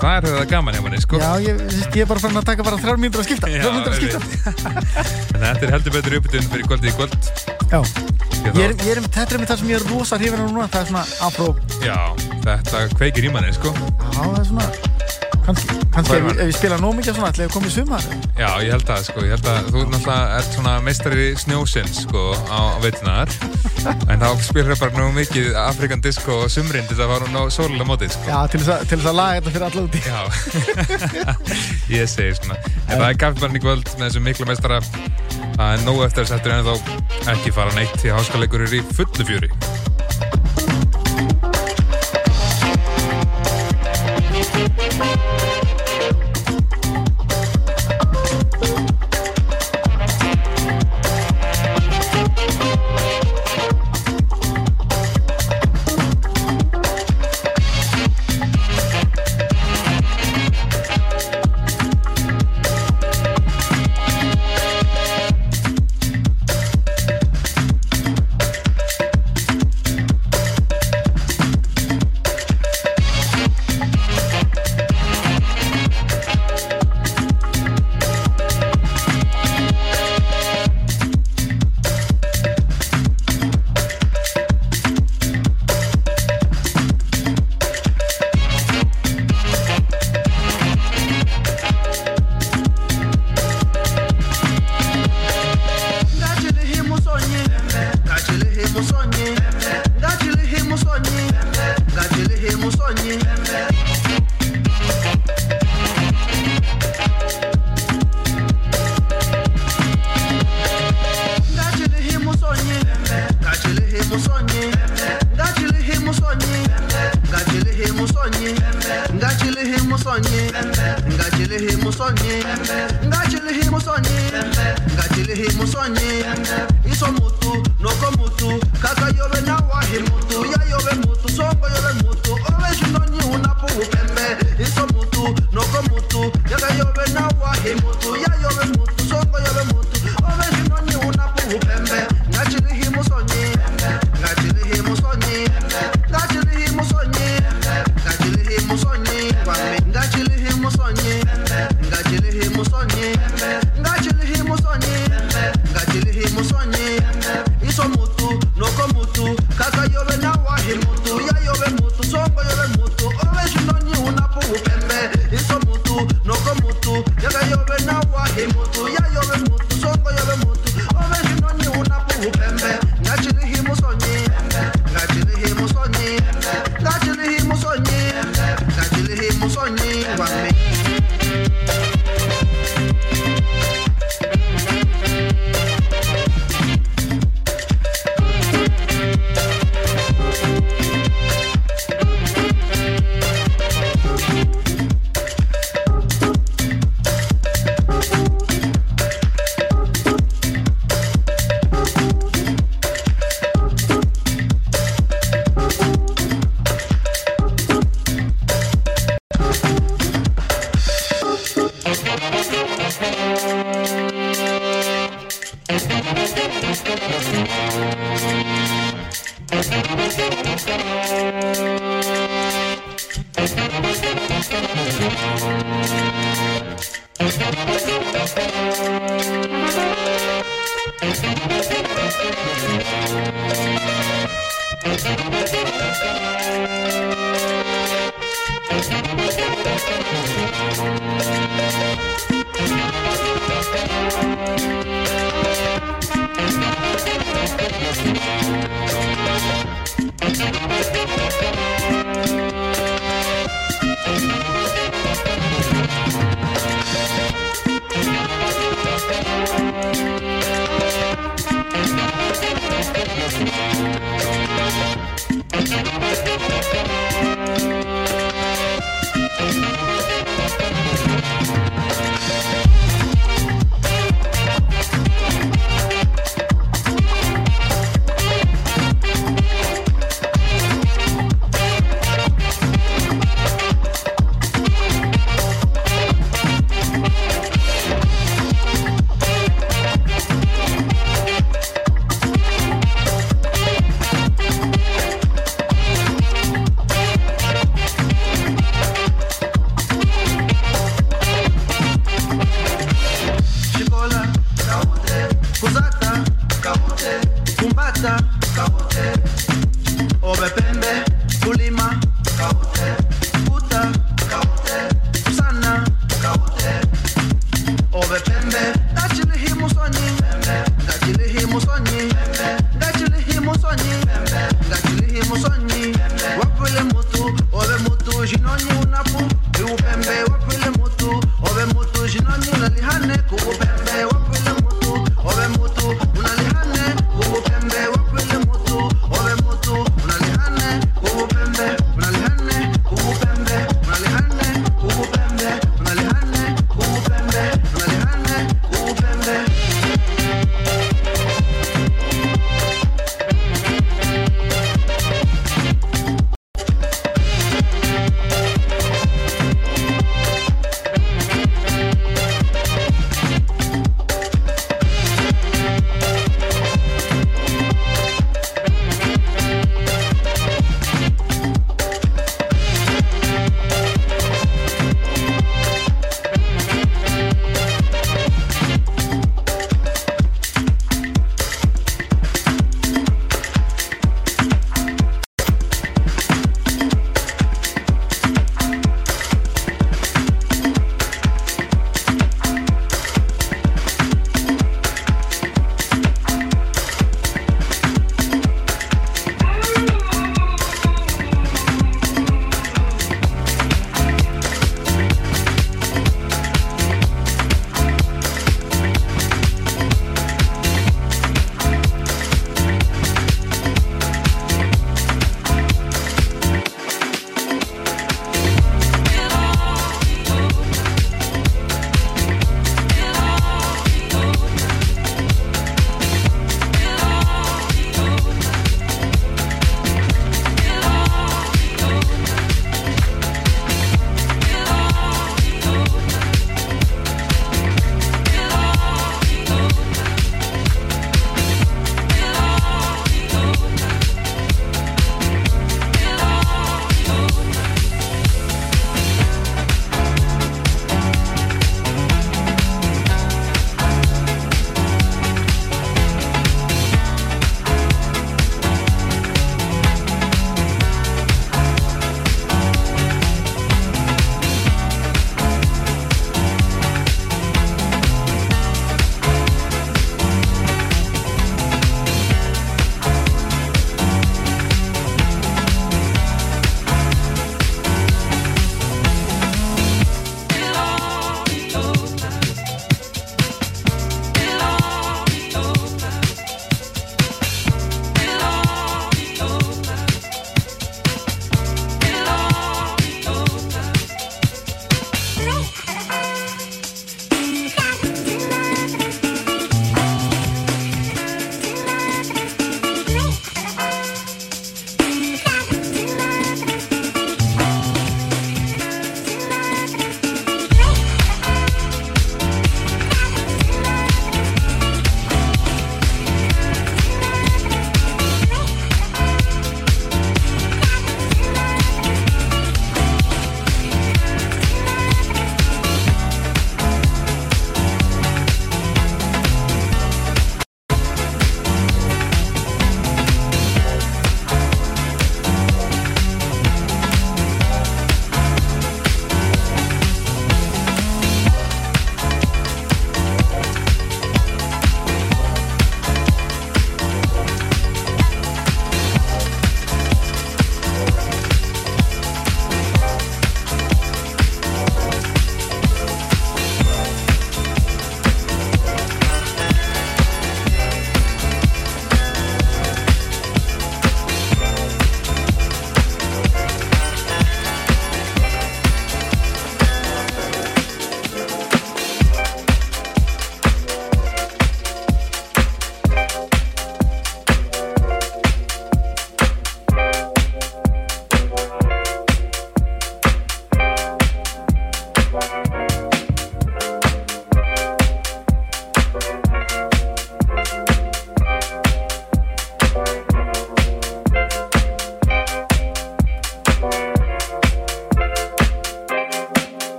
Já, 0.00 0.08
ég 0.16 0.22
veit 0.22 0.24
að 0.24 0.30
það 0.30 0.32
er 0.32 0.38
það 0.40 0.50
gaman 0.50 0.76
hjá 0.76 0.82
manni, 0.84 1.00
sko 1.04 1.18
Já, 1.20 1.30
ég, 1.44 1.60
ég 1.92 2.00
er 2.00 2.08
bara 2.08 2.22
farin 2.22 2.40
að 2.40 2.46
taka 2.50 2.64
bara 2.66 2.78
þrjár 2.80 3.00
mínútur 3.02 3.20
að 3.20 3.26
skipta. 3.28 3.50
Já, 3.50 3.60
Þrjár 3.60 3.74
mínútur 3.76 3.92
að 3.92 3.98
skipta. 4.00 4.20
En 5.34 5.44
þetta 5.44 5.66
er 5.66 5.74
heldur 5.74 5.94
betur 5.96 6.16
uppbytun 6.20 6.48
fyrir 6.52 6.68
kvöldið 6.70 6.90
í 6.90 6.94
kvöld. 6.96 7.14
Já, 7.70 7.80
ég 8.40 8.62
er, 8.64 8.74
ég 8.74 8.90
er, 8.94 9.02
þetta 9.06 9.36
er 9.36 9.42
mér 9.42 9.50
það 9.52 9.60
sem 9.62 9.70
ég 9.70 9.78
er 9.80 9.86
rosa 9.92 10.18
hrifin 10.20 10.40
á 10.40 10.46
núna 10.48 10.66
Það 10.72 10.80
er 10.80 10.88
svona 10.90 11.04
afró. 11.28 11.48
Já, 11.84 11.98
þetta 12.46 12.82
kveikir 12.96 13.28
í 13.28 13.34
manni, 13.34 13.52
sko. 13.56 13.72
Já, 13.76 14.20
það 14.20 14.40
er 14.40 14.48
svona 14.50 14.70
Kannski, 15.40 15.76
kannski 15.94 16.12
Hvað 16.14 16.26
ef, 16.30 16.36
ef 16.36 16.50
ég 16.50 16.56
spila 16.58 16.76
nóg 16.80 16.98
mikið 16.98 17.16
svona 17.16 17.30
ætla 17.32 17.46
ég 17.46 17.50
að 17.50 17.54
koma 17.56 17.70
í 17.70 17.72
sumar? 17.74 18.04
Já, 18.36 18.50
ég 18.60 18.74
held 18.74 18.92
að, 18.92 19.06
sko, 19.08 19.24
ég 19.24 19.32
held 19.34 19.48
að 19.50 19.70
þú 19.72 19.84
náttúrulega 19.88 20.36
ert 20.36 20.56
svona 20.56 20.74
meistari 20.84 21.28
snjósins, 21.40 22.02
sko, 22.04 22.26
á, 22.52 22.58
á 22.76 22.78
veitunar 22.84 23.32
En 24.10 24.20
þá 24.20 24.28
spilar 24.44 24.74
það 24.74 24.82
bara 24.82 25.04
nú 25.06 25.14
mikið 25.16 25.54
Afrikan 25.62 26.02
disco 26.04 26.40
og 26.44 26.52
sumrin 26.52 26.88
til 26.90 26.98
að 26.98 27.12
fara 27.14 27.30
nú 27.32 27.44
sólulega 27.54 27.88
mótið, 27.88 28.14
sko. 28.16 28.26
Já, 28.28 28.38
til 28.52 28.60
þess 28.60 28.72
að, 28.74 28.84
til 28.90 28.98
þess 28.98 29.10
að 29.10 29.18
laga 29.20 29.38
þetta 29.38 29.54
fyrir 29.54 29.66
alla 29.68 29.84
úti. 29.86 30.00
Já, 30.04 30.20
ég 31.98 32.12
segi 32.12 32.36
svona. 32.40 32.60
En 32.88 32.94
það 32.96 33.08
er 33.08 33.20
kaffibarn 33.24 33.60
í 33.60 33.64
kvöld 33.64 33.92
með 33.96 34.06
þessum 34.06 34.28
miklu 34.28 34.48
meistara. 34.50 34.82
Það 35.56 35.74
er 35.74 35.84
nóg 35.86 36.04
eftir 36.06 36.26
að 36.26 36.32
setja 36.34 36.60
en 36.60 36.70
þá 36.70 37.34
ekki 37.34 37.56
fara 37.56 37.76
neitt 37.76 37.96
því 38.00 38.12
að 38.12 38.20
háskaleikur 38.20 38.66
er 38.66 38.80
í 38.80 38.84
fullu 38.96 39.28
fjöri 39.28 39.52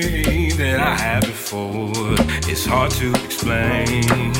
that 0.00 0.80
I 0.80 0.96
had 0.96 1.20
before. 1.20 1.92
It's 2.50 2.64
hard 2.64 2.90
to 2.92 3.10
explain. 3.24 4.34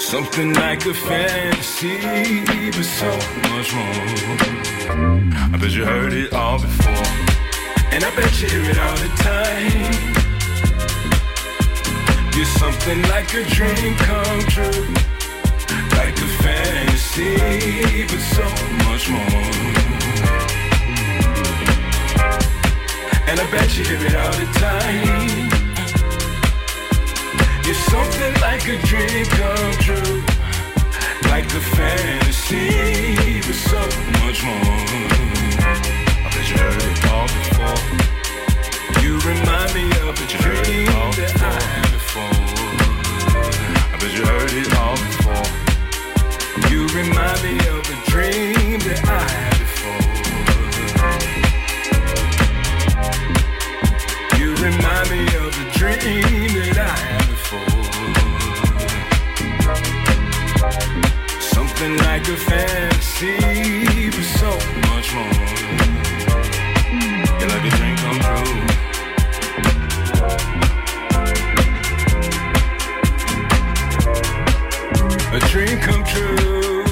Something 0.00 0.54
like 0.54 0.86
a 0.86 0.94
fantasy, 0.94 1.98
but 2.70 2.84
so 2.84 3.10
much 3.52 3.74
more. 3.74 4.08
I 5.52 5.58
bet 5.60 5.72
you 5.72 5.84
heard 5.84 6.12
it 6.12 6.32
all 6.32 6.58
before. 6.58 7.08
And 7.92 8.04
I 8.04 8.10
bet 8.16 8.40
you 8.40 8.48
hear 8.48 8.70
it 8.70 8.78
all 8.78 8.96
the 8.96 9.08
time. 9.20 10.18
You're 12.34 12.52
something 12.62 13.02
like 13.02 13.34
a 13.34 13.44
dream 13.44 13.94
come 13.96 14.40
true. 14.54 14.86
Like 15.98 16.16
a 16.16 16.28
fantasy, 16.42 18.06
but 18.06 18.20
so 18.20 18.46
much 18.88 19.10
more. 19.10 19.97
And 23.28 23.38
I 23.38 23.50
bet 23.50 23.76
you 23.76 23.84
hear 23.84 24.00
it 24.06 24.16
all 24.16 24.32
the 24.32 24.46
time. 24.56 25.48
You're 27.66 27.82
something 27.92 28.34
like 28.40 28.64
a 28.66 28.80
dream 28.88 29.26
come 29.36 29.72
true. 29.84 30.22
Like 31.28 31.44
a 31.44 31.60
fantasy, 31.76 33.42
but 33.44 33.58
so 33.68 33.80
much 34.24 34.42
more. 34.48 34.88
I 35.60 36.28
bet 36.32 36.48
you 36.48 36.56
heard 36.56 36.82
it 36.88 37.04
all 37.12 37.28
before. 37.36 37.80
You 39.02 39.20
remind 39.20 39.74
me 39.76 39.84
of 40.08 40.16
a 40.16 40.26
dream 40.32 40.88
that 41.20 41.34
I 41.42 41.60
had 41.68 41.88
before. 41.92 42.32
I 43.92 43.96
bet 44.00 44.12
you 44.16 44.24
heard 44.24 44.54
it 44.56 44.72
all 44.80 44.96
before. 45.04 45.48
You 46.70 46.80
remind 46.96 47.38
me 47.44 47.54
of 47.76 47.84
a 47.84 47.96
dream 48.10 48.80
that 48.88 49.00
I 49.06 49.20
had 49.20 49.58
before. 49.58 50.17
Remind 54.60 55.10
me 55.10 55.22
of 55.36 55.54
a 55.54 55.70
dream 55.72 56.48
that 56.58 56.78
I 56.78 56.96
had 56.96 57.26
before. 57.28 57.84
Something 61.40 61.96
like 61.98 62.26
a 62.28 62.36
fantasy, 62.36 64.10
but 64.10 64.24
so 64.24 64.50
much 64.88 65.14
more. 65.14 65.32
Like 67.48 67.64
a 67.64 67.70
dream 67.76 67.96
come 68.02 68.20
true. 68.26 68.58
A 75.36 75.38
dream 75.50 75.78
come 75.80 76.02
true. 76.04 76.87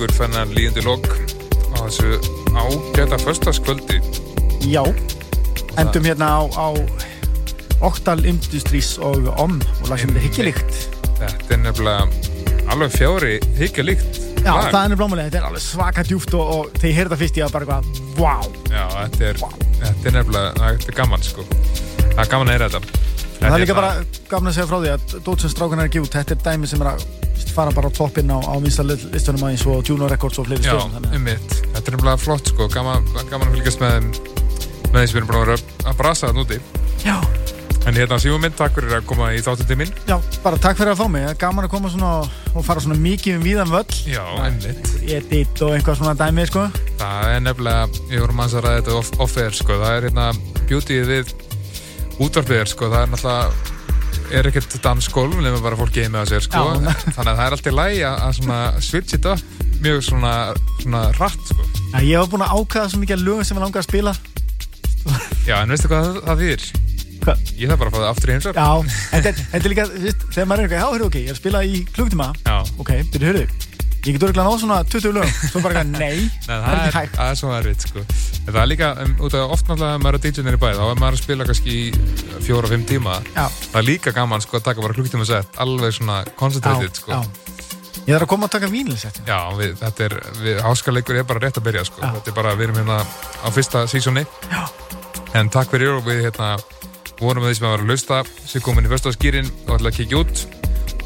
Háskaleikur 0.00 0.16
þennan 0.16 0.52
líðandi 0.56 0.82
lok 0.86 1.08
á 1.76 1.84
þessu 1.84 2.16
ágæta 2.56 3.18
föstaskvöldi 3.20 3.98
Já, 4.64 4.80
endum 5.76 6.04
hérna 6.04 6.40
á, 6.40 6.42
á 6.56 6.68
Octal 7.84 8.24
Industries 8.24 8.96
og 8.98 9.28
OM 9.36 9.58
og 9.60 9.90
lag 9.90 10.00
sem 10.00 10.12
þetta 10.12 10.24
hyggjulíkt 10.24 10.80
Þetta 11.20 11.52
er 11.52 11.60
nefnilega 11.66 12.08
alveg 12.72 12.96
fjári 12.96 13.34
hyggjulíkt 13.60 14.20
Já, 14.40 14.54
það 14.72 14.80
er 14.80 14.94
nefnilega 14.94 15.28
þetta 15.28 15.40
er 15.42 15.48
alveg 15.50 15.64
svaka 15.66 16.06
djúft 16.08 16.32
og, 16.38 16.48
og 16.48 16.72
þegar 16.78 16.88
ég 16.88 16.98
heyrði 17.00 17.12
það 17.12 17.22
fyrst 17.24 17.40
ég 17.42 17.50
var 17.50 17.68
bara 17.68 17.82
wow 18.16 18.48
Já, 18.72 18.86
þetta 18.96 19.28
er, 19.28 19.44
þetta 19.82 20.12
er 20.12 20.16
nefnilega, 20.16 20.56
þetta 20.64 20.94
er 20.94 21.00
gaman 21.02 21.28
sko. 21.28 21.44
Það 22.00 22.24
er 22.24 22.32
gaman 22.32 22.48
að 22.48 22.56
heyra 22.56 22.72
þetta. 22.72 22.99
Það 23.40 23.54
er 23.56 23.62
líka 23.64 23.74
bara 23.78 23.92
gaman 24.30 24.50
að 24.50 24.56
segja 24.58 24.68
frá 24.70 24.78
því 24.84 24.90
að 24.94 25.14
Dótsens 25.26 25.54
strákan 25.56 25.80
er 25.80 25.88
að 25.88 25.94
gefa 25.94 26.06
út, 26.08 26.16
þetta 26.18 26.34
er 26.36 26.42
dæmi 26.44 26.68
sem 26.70 26.82
er 26.84 26.90
að 26.92 27.04
fara 27.54 27.72
bara 27.74 27.88
á 27.88 27.92
toppinn 27.96 28.30
á, 28.30 28.38
á 28.38 28.54
minsta 28.62 28.84
listunum 28.86 29.46
aðeins 29.48 29.64
og 29.66 29.80
Juno 29.88 30.08
Records 30.12 30.38
og 30.42 30.46
fleiri 30.46 30.62
Já, 30.68 30.74
stöðum 30.76 31.08
um 31.16 31.24
mitt. 31.24 31.54
Þetta 31.72 31.86
er 31.88 31.96
nefnilega 31.96 32.20
flott 32.20 32.52
sko, 32.52 32.68
gaman, 32.70 33.08
gaman 33.30 33.48
að 33.48 33.56
fylgjast 33.56 33.80
með, 33.80 34.10
með 34.92 35.00
því 35.00 35.06
sem 35.06 35.16
við 35.16 35.22
erum 35.22 35.30
búin 35.32 35.54
að 35.90 35.96
brasa 36.02 36.28
það 36.30 36.42
núti. 36.42 36.60
Já, 37.06 37.16
En 37.88 37.96
hérna, 37.96 38.18
Sýmur 38.20 38.42
minn, 38.42 38.52
takk 38.52 38.74
fyrir 38.76 38.92
að 38.98 39.06
koma 39.08 39.30
í 39.32 39.38
þáttundi 39.40 39.76
minn. 39.80 39.92
já, 40.04 40.18
bara 40.44 40.58
takk 40.60 40.76
fyrir 40.76 40.92
að 40.92 40.98
fá 41.00 41.06
mig, 41.08 41.24
gaman 41.40 41.64
að 41.64 41.70
koma 41.72 41.88
svona 41.88 42.10
og, 42.52 42.58
fara 42.66 42.82
svona 42.84 42.98
mikið 43.00 43.38
um 43.38 43.46
víðan 43.46 43.70
völl 43.72 43.94
Já, 44.04 44.20
um 44.36 44.58
mitt. 44.60 44.90
edit 45.08 45.62
og 45.64 45.72
einhvað 45.78 45.96
svona 45.96 46.12
dæmi, 46.20 46.44
sko 46.50 46.66
Það 47.00 47.30
er 47.32 47.40
nefnilega, 47.46 47.88
ég 48.12 48.20
vorum 48.20 48.42
aðeins 48.44 48.58
að 48.60 48.66
ræða 48.68 48.82
þetta 48.82 48.98
off- 49.00 49.14
off-air 49.24 49.56
sko, 49.56 49.78
það 49.80 49.96
er 49.96 50.06
hérna 50.10 50.26
beautyið 50.68 51.08
við 51.14 51.32
útvarpiðir 52.20 52.68
sko, 52.70 52.90
það 52.92 53.04
er 53.06 53.12
náttúrulega 53.14 53.78
er 54.30 54.46
ekkert 54.50 54.76
dansgólf 54.84 55.38
nema 55.42 55.58
bara 55.62 55.78
fólk 55.78 55.94
geið 55.94 56.10
með 56.14 56.20
að 56.24 56.30
sér 56.34 56.44
sko 56.46 56.62
Já. 56.62 56.92
þannig 57.16 57.30
að 57.32 57.38
það 57.40 57.44
er 57.46 57.56
alltaf 57.56 57.76
lægi 57.78 58.02
að 58.10 58.80
switch 58.86 59.16
it 59.16 59.26
up 59.30 59.42
mjög 59.80 60.02
svona, 60.06 60.34
svona 60.82 61.02
rætt 61.18 61.50
sko 61.50 61.66
Já, 61.94 61.98
ég 62.04 62.20
var 62.20 62.30
búinn 62.34 62.44
að 62.46 62.54
ákvæða 62.60 62.92
svo 62.92 63.00
mikið 63.02 63.16
að 63.16 63.24
lögum 63.26 63.48
sem 63.48 63.58
ég 63.58 63.64
langar 63.64 63.82
að 63.82 63.88
spila 63.88 64.14
Já, 65.48 65.56
en 65.62 65.72
veistu 65.72 65.90
hvað 65.90 66.06
það, 66.06 66.20
það 66.28 66.42
þýðir? 66.44 66.66
Hvað? 67.20 67.40
Ég 67.60 67.70
þarf 67.70 67.80
bara 67.80 67.90
að 67.90 67.94
fá 67.94 68.00
það 68.00 68.10
aftur 68.10 68.30
í 68.30 68.34
heimsar 68.36 68.60
Já, 68.60 68.68
en 69.16 69.24
þetta 69.24 69.58
er 69.58 69.72
líka, 69.72 69.86
veist, 70.04 70.22
þegar 70.30 70.50
maður 70.50 70.60
er 70.60 70.66
eitthvað, 70.68 70.80
já, 70.80 70.92
hörru, 70.94 71.08
ok, 71.10 71.18
ég 71.20 71.30
er 71.30 71.34
að 71.34 71.40
spila 71.40 71.62
í 71.64 71.80
klukkutíma 71.90 72.28
Já. 72.44 72.54
Ok, 72.80 72.92
byrju, 73.12 73.30
hörru, 73.30 73.42
ég 74.06 74.14
get 74.14 74.26
örgulega 74.28 74.46
náð 74.46 74.60
svona 74.62 74.78
20 74.94 75.16
lögum 75.16 75.34
Svo 75.50 75.64
bara 75.64 75.82
eitthvað, 75.82 75.96
nei, 75.96 76.28
Nei, 76.46 76.46
það 76.46 76.68
er 76.70 77.00
er, 77.02 77.10
er 77.26 77.40
svo 77.40 77.52
erfitt 77.56 77.88
sko. 77.88 78.04
Það 78.50 78.62
er 78.62 78.70
líka, 78.70 78.90
um, 79.04 79.12
út 79.26 79.36
af 79.38 79.54
oft 79.54 79.68
náttúrulega 79.68 80.00
maður 80.02 80.18
er 80.18 80.24
DJ-nir 80.24 80.56
í 80.56 80.60
bæ, 80.60 80.68
þá 80.76 80.82
er 80.86 81.00
maður 81.00 81.16
að 81.16 81.22
spila 81.22 81.46
kannski 81.48 81.76
fjóra-fimm 82.46 82.84
tíma. 82.88 83.20
Já, 83.36 83.46
Það 83.70 83.78
er 83.80 83.86
líka 83.86 84.14
gaman 84.16 84.44
sko 84.44 84.58
að 84.58 84.66
taka 84.70 84.84
bara 84.84 84.96
klukktíma 84.98 85.26
sett 85.28 85.60
alveg 85.62 85.94
svona 85.96 86.20
concentrated 86.40 86.90
já, 86.90 87.00
sko. 87.00 87.10
já. 87.14 87.50
Ég 88.06 88.16
þarf 88.16 88.24
að 88.24 88.30
koma 88.32 88.46
að 88.48 88.54
taka 88.56 88.68
vínilisett 88.72 89.18
Já, 89.28 89.38
við, 89.58 89.74
þetta 89.78 90.04
er, 90.06 90.14
við, 90.40 90.60
háskaleikur 90.64 91.18
er 91.20 91.26
bara 91.28 91.42
rétt 91.44 91.60
að 91.60 91.66
byrja 91.68 91.84
sko. 91.86 92.00
Já. 92.02 92.12
Þetta 92.16 92.32
er 92.32 92.36
bara, 92.38 92.54
við 92.58 92.66
erum 92.68 92.80
hérna 92.80 93.00
á 93.04 93.48
fyrsta 93.54 93.84
sísóni 93.92 94.24
Já. 94.50 94.62
En 95.38 95.50
takk 95.52 95.70
fyrir 95.70 95.92
og 95.94 96.06
við 96.08 96.24
hérna 96.24 96.54
vonum 97.20 97.44
að 97.44 97.52
því 97.52 97.58
sem 97.58 97.68
að 97.68 97.74
vera 97.76 97.84
að 97.84 97.92
lausta 97.92 98.22
sem 98.48 98.64
komin 98.64 98.88
í 98.88 98.90
fyrstaskýrin 98.90 99.52
og 99.68 99.74
ætla 99.76 99.92
að 99.92 99.98
kíkja 100.00 100.22
út. 100.24 100.46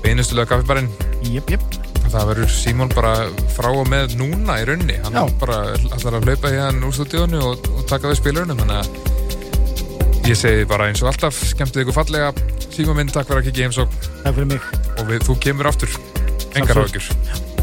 Beinustulega 0.05 0.55
kaffibarinn. 0.55 0.93
Jep, 1.27 1.51
jep, 1.51 1.84
það 2.15 2.31
verður 2.31 2.53
Símon 2.55 2.93
bara 2.95 3.15
frá 3.57 3.71
og 3.73 3.89
með 3.91 4.17
núna 4.21 4.61
í 4.63 4.67
raunni 4.69 4.99
hann 5.03 5.19
Já. 5.19 5.25
bara 5.41 5.59
ætlar 5.75 6.19
að 6.19 6.29
hlaupa 6.29 6.53
hérna 6.55 6.89
úr 6.89 6.97
stúdíónu 6.97 7.43
og, 7.43 7.69
og 7.75 7.87
taka 7.91 8.11
við 8.13 8.21
spilurinn 8.21 8.63
þannig 8.63 8.81
að 8.81 10.29
ég 10.31 10.39
segi 10.41 10.69
bara 10.69 10.89
eins 10.91 11.03
og 11.05 11.11
alltaf 11.13 11.41
skemmtið 11.51 11.85
ykkur 11.85 11.99
fallega. 11.99 12.33
Símon 12.75 12.99
minn, 12.99 13.13
takk 13.13 13.29
fyrir 13.29 13.43
að 13.43 13.51
kíkja 13.51 13.61
í 13.61 13.67
heimsókn. 13.69 14.07
Takk 14.25 14.39
fyrir 14.39 14.53
mig. 14.55 14.71
Og 14.97 15.11
við, 15.11 15.27
þú 15.29 15.41
kemur 15.47 15.71
aftur. 15.71 15.99
Engar 16.55 16.85
áhugjur 16.85 17.54